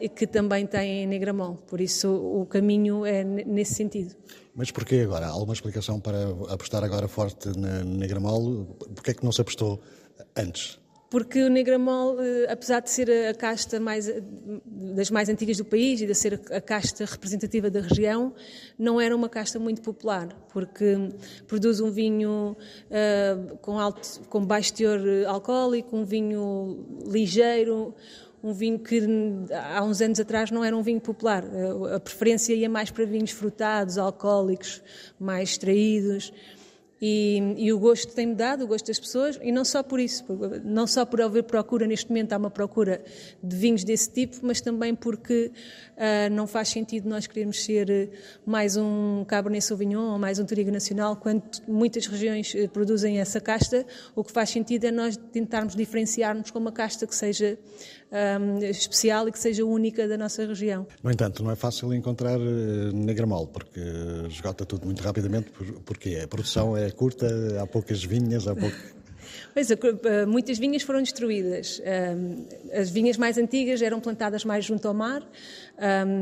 e 0.00 0.08
que 0.08 0.26
também 0.26 0.66
têm 0.66 1.06
Negramol. 1.06 1.56
Por 1.66 1.78
isso, 1.78 2.08
o 2.10 2.46
caminho 2.46 3.04
é 3.04 3.22
nesse 3.22 3.74
sentido. 3.74 4.16
Mas 4.54 4.70
porquê 4.70 5.00
agora? 5.00 5.26
Há 5.26 5.28
alguma 5.28 5.52
explicação 5.52 6.00
para 6.00 6.30
apostar 6.48 6.82
agora 6.82 7.06
forte 7.06 7.50
na 7.54 7.84
Negramol? 7.84 8.64
Porquê 8.94 9.10
é 9.10 9.14
que 9.14 9.22
não 9.22 9.30
se 9.30 9.42
apostou 9.42 9.78
antes? 10.34 10.80
Porque 11.10 11.42
o 11.42 11.48
Negramol, 11.48 12.20
eh, 12.20 12.46
apesar 12.50 12.80
de 12.80 12.90
ser 12.90 13.10
a 13.28 13.34
casta 13.34 13.80
mais, 13.80 14.08
eh, 14.08 14.22
das 14.66 15.10
mais 15.10 15.28
antigas 15.28 15.56
do 15.56 15.64
país 15.64 16.00
e 16.02 16.06
de 16.06 16.14
ser 16.14 16.40
a 16.50 16.60
casta 16.60 17.04
representativa 17.04 17.70
da 17.70 17.80
região, 17.80 18.34
não 18.78 19.00
era 19.00 19.16
uma 19.16 19.28
casta 19.28 19.58
muito 19.58 19.80
popular, 19.80 20.28
porque 20.52 21.10
produz 21.46 21.80
um 21.80 21.90
vinho 21.90 22.56
uh, 22.90 23.56
com, 23.58 23.78
alto, 23.78 24.20
com 24.28 24.44
baixo 24.44 24.74
teor 24.74 25.00
alcoólico, 25.26 25.96
um 25.96 26.04
vinho 26.04 26.86
ligeiro, 27.06 27.94
um 28.42 28.52
vinho 28.52 28.78
que 28.78 29.02
há 29.74 29.82
uns 29.82 30.00
anos 30.00 30.20
atrás 30.20 30.50
não 30.50 30.62
era 30.62 30.76
um 30.76 30.82
vinho 30.82 31.00
popular. 31.00 31.44
A 31.94 31.98
preferência 31.98 32.54
ia 32.54 32.68
mais 32.68 32.90
para 32.90 33.04
vinhos 33.04 33.32
frutados, 33.32 33.98
alcoólicos, 33.98 34.80
mais 35.18 35.50
extraídos. 35.50 36.32
E, 37.00 37.54
e, 37.56 37.72
o 37.72 37.78
gosto 37.78 38.12
tem 38.12 38.26
mudado, 38.26 38.64
o 38.64 38.66
gosto 38.66 38.86
das 38.88 38.98
pessoas, 38.98 39.38
e 39.40 39.52
não 39.52 39.64
só 39.64 39.84
por 39.84 40.00
isso, 40.00 40.24
não 40.64 40.86
só 40.86 41.06
por 41.06 41.22
haver 41.22 41.44
procura, 41.44 41.86
neste 41.86 42.08
momento 42.08 42.32
há 42.32 42.36
uma 42.36 42.50
procura 42.50 43.02
de 43.40 43.56
vinhos 43.56 43.84
desse 43.84 44.10
tipo, 44.10 44.38
mas 44.42 44.60
também 44.60 44.96
porque 44.96 45.52
uh, 45.96 46.32
não 46.32 46.46
faz 46.46 46.70
sentido 46.70 47.08
nós 47.08 47.26
querermos 47.26 47.64
ser 47.64 48.10
mais 48.44 48.76
um 48.76 49.24
Cabernet 49.28 49.64
Sauvignon 49.64 50.12
ou 50.12 50.18
mais 50.18 50.40
um 50.40 50.44
Touriga 50.44 50.72
Nacional, 50.72 51.14
quando 51.16 51.42
muitas 51.68 52.06
regiões 52.06 52.52
eh, 52.54 52.66
produzem 52.66 53.20
essa 53.20 53.40
casta, 53.40 53.86
o 54.16 54.24
que 54.24 54.32
faz 54.32 54.50
sentido 54.50 54.84
é 54.86 54.90
nós 54.90 55.16
tentarmos 55.16 55.76
diferenciar-nos 55.76 56.50
com 56.50 56.58
uma 56.58 56.72
casta 56.72 57.06
que 57.06 57.14
seja 57.14 57.56
um, 58.10 58.58
especial 58.58 59.28
e 59.28 59.32
que 59.32 59.38
seja 59.38 59.64
única 59.64 60.06
da 60.08 60.16
nossa 60.16 60.46
região. 60.46 60.86
No 61.02 61.10
entanto, 61.10 61.42
não 61.42 61.50
é 61.50 61.56
fácil 61.56 61.92
encontrar 61.92 62.38
uh, 62.38 62.92
Negramol, 62.92 63.46
porque 63.46 63.80
esgota 64.28 64.64
tudo 64.64 64.86
muito 64.86 65.02
rapidamente, 65.02 65.50
porque 65.84 66.20
a 66.22 66.28
produção 66.28 66.76
é 66.76 66.90
curta, 66.90 67.26
há 67.60 67.66
poucas 67.66 68.02
vinhas, 68.04 68.46
há 68.46 68.54
pouco... 68.54 68.76
Pois, 69.52 69.68
muitas 70.26 70.58
vinhas 70.58 70.82
foram 70.82 71.02
destruídas. 71.02 71.80
As 72.72 72.90
vinhas 72.90 73.16
mais 73.16 73.38
antigas 73.38 73.82
eram 73.82 74.00
plantadas 74.00 74.44
mais 74.44 74.64
junto 74.64 74.86
ao 74.86 74.94
mar, 74.94 75.22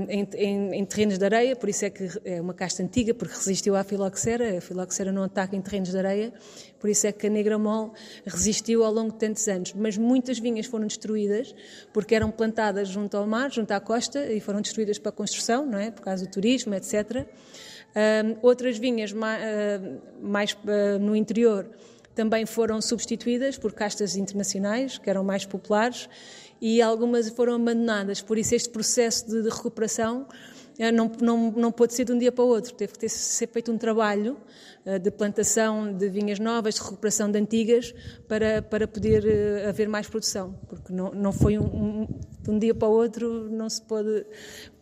em, 0.08 0.28
em, 0.34 0.74
em, 0.74 0.84
terrenos 0.84 1.18
de 1.18 1.24
areia, 1.24 1.56
por 1.56 1.68
isso 1.68 1.84
é 1.84 1.90
que 1.90 2.08
é 2.24 2.40
uma 2.40 2.54
casta 2.54 2.82
antiga, 2.82 3.14
porque 3.14 3.34
resistiu 3.34 3.74
à 3.76 3.84
filoxera. 3.84 4.58
A 4.58 4.60
filoxera 4.60 5.12
não 5.12 5.22
ataca 5.22 5.56
em 5.56 5.60
terrenos 5.60 5.90
de 5.90 5.98
areia, 5.98 6.32
por 6.78 6.90
isso 6.90 7.06
é 7.06 7.12
que 7.12 7.26
a 7.26 7.30
negra 7.30 7.58
mol 7.58 7.94
resistiu 8.24 8.84
ao 8.84 8.92
longo 8.92 9.12
de 9.12 9.18
tantos 9.18 9.46
anos. 9.48 9.72
Mas 9.74 9.96
muitas 9.96 10.38
vinhas 10.38 10.66
foram 10.66 10.86
destruídas 10.86 11.54
porque 11.92 12.14
eram 12.14 12.30
plantadas 12.30 12.88
junto 12.88 13.16
ao 13.16 13.26
mar, 13.26 13.50
junto 13.50 13.70
à 13.72 13.80
costa, 13.80 14.32
e 14.32 14.40
foram 14.40 14.60
destruídas 14.60 14.98
para 14.98 15.12
construção, 15.12 15.66
não 15.66 15.78
é? 15.78 15.90
Por 15.90 16.02
causa 16.02 16.24
do 16.24 16.30
turismo, 16.30 16.74
etc. 16.74 17.26
outras 18.42 18.78
vinhas 18.78 19.12
mais, 19.12 19.40
mais 20.20 20.56
no 21.00 21.16
interior 21.16 21.66
também 22.16 22.46
foram 22.46 22.80
substituídas 22.80 23.58
por 23.58 23.74
castas 23.74 24.16
internacionais, 24.16 24.96
que 24.96 25.08
eram 25.08 25.22
mais 25.22 25.44
populares, 25.44 26.08
e 26.60 26.80
algumas 26.80 27.28
foram 27.28 27.54
abandonadas. 27.54 28.22
Por 28.22 28.38
isso, 28.38 28.54
este 28.54 28.70
processo 28.70 29.28
de, 29.28 29.42
de 29.42 29.50
recuperação 29.50 30.26
eh, 30.78 30.90
não, 30.90 31.12
não, 31.20 31.50
não 31.52 31.70
pôde 31.70 31.92
ser 31.92 32.06
de 32.06 32.12
um 32.12 32.18
dia 32.18 32.32
para 32.32 32.42
o 32.42 32.48
outro. 32.48 32.72
Teve 32.72 32.94
que 32.94 32.98
ter, 33.00 33.10
ser 33.10 33.46
feito 33.48 33.70
um 33.70 33.76
trabalho 33.76 34.38
uh, 34.86 34.98
de 34.98 35.10
plantação 35.10 35.92
de 35.92 36.08
vinhas 36.08 36.38
novas, 36.38 36.76
de 36.76 36.82
recuperação 36.82 37.30
de 37.30 37.38
antigas, 37.38 37.94
para, 38.26 38.62
para 38.62 38.88
poder 38.88 39.22
uh, 39.22 39.68
haver 39.68 39.86
mais 39.86 40.08
produção. 40.08 40.58
Porque 40.68 40.94
não, 40.94 41.10
não 41.12 41.32
foi 41.32 41.58
um, 41.58 41.64
um, 41.64 42.08
de 42.46 42.50
um 42.50 42.58
dia 42.58 42.74
para 42.74 42.88
o 42.88 42.92
outro, 42.92 43.50
não 43.50 43.68
se 43.68 43.82
pôde, 43.82 44.24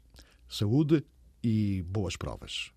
Saúde 0.48 1.04
e 1.42 1.82
boas 1.82 2.16
provas. 2.16 2.68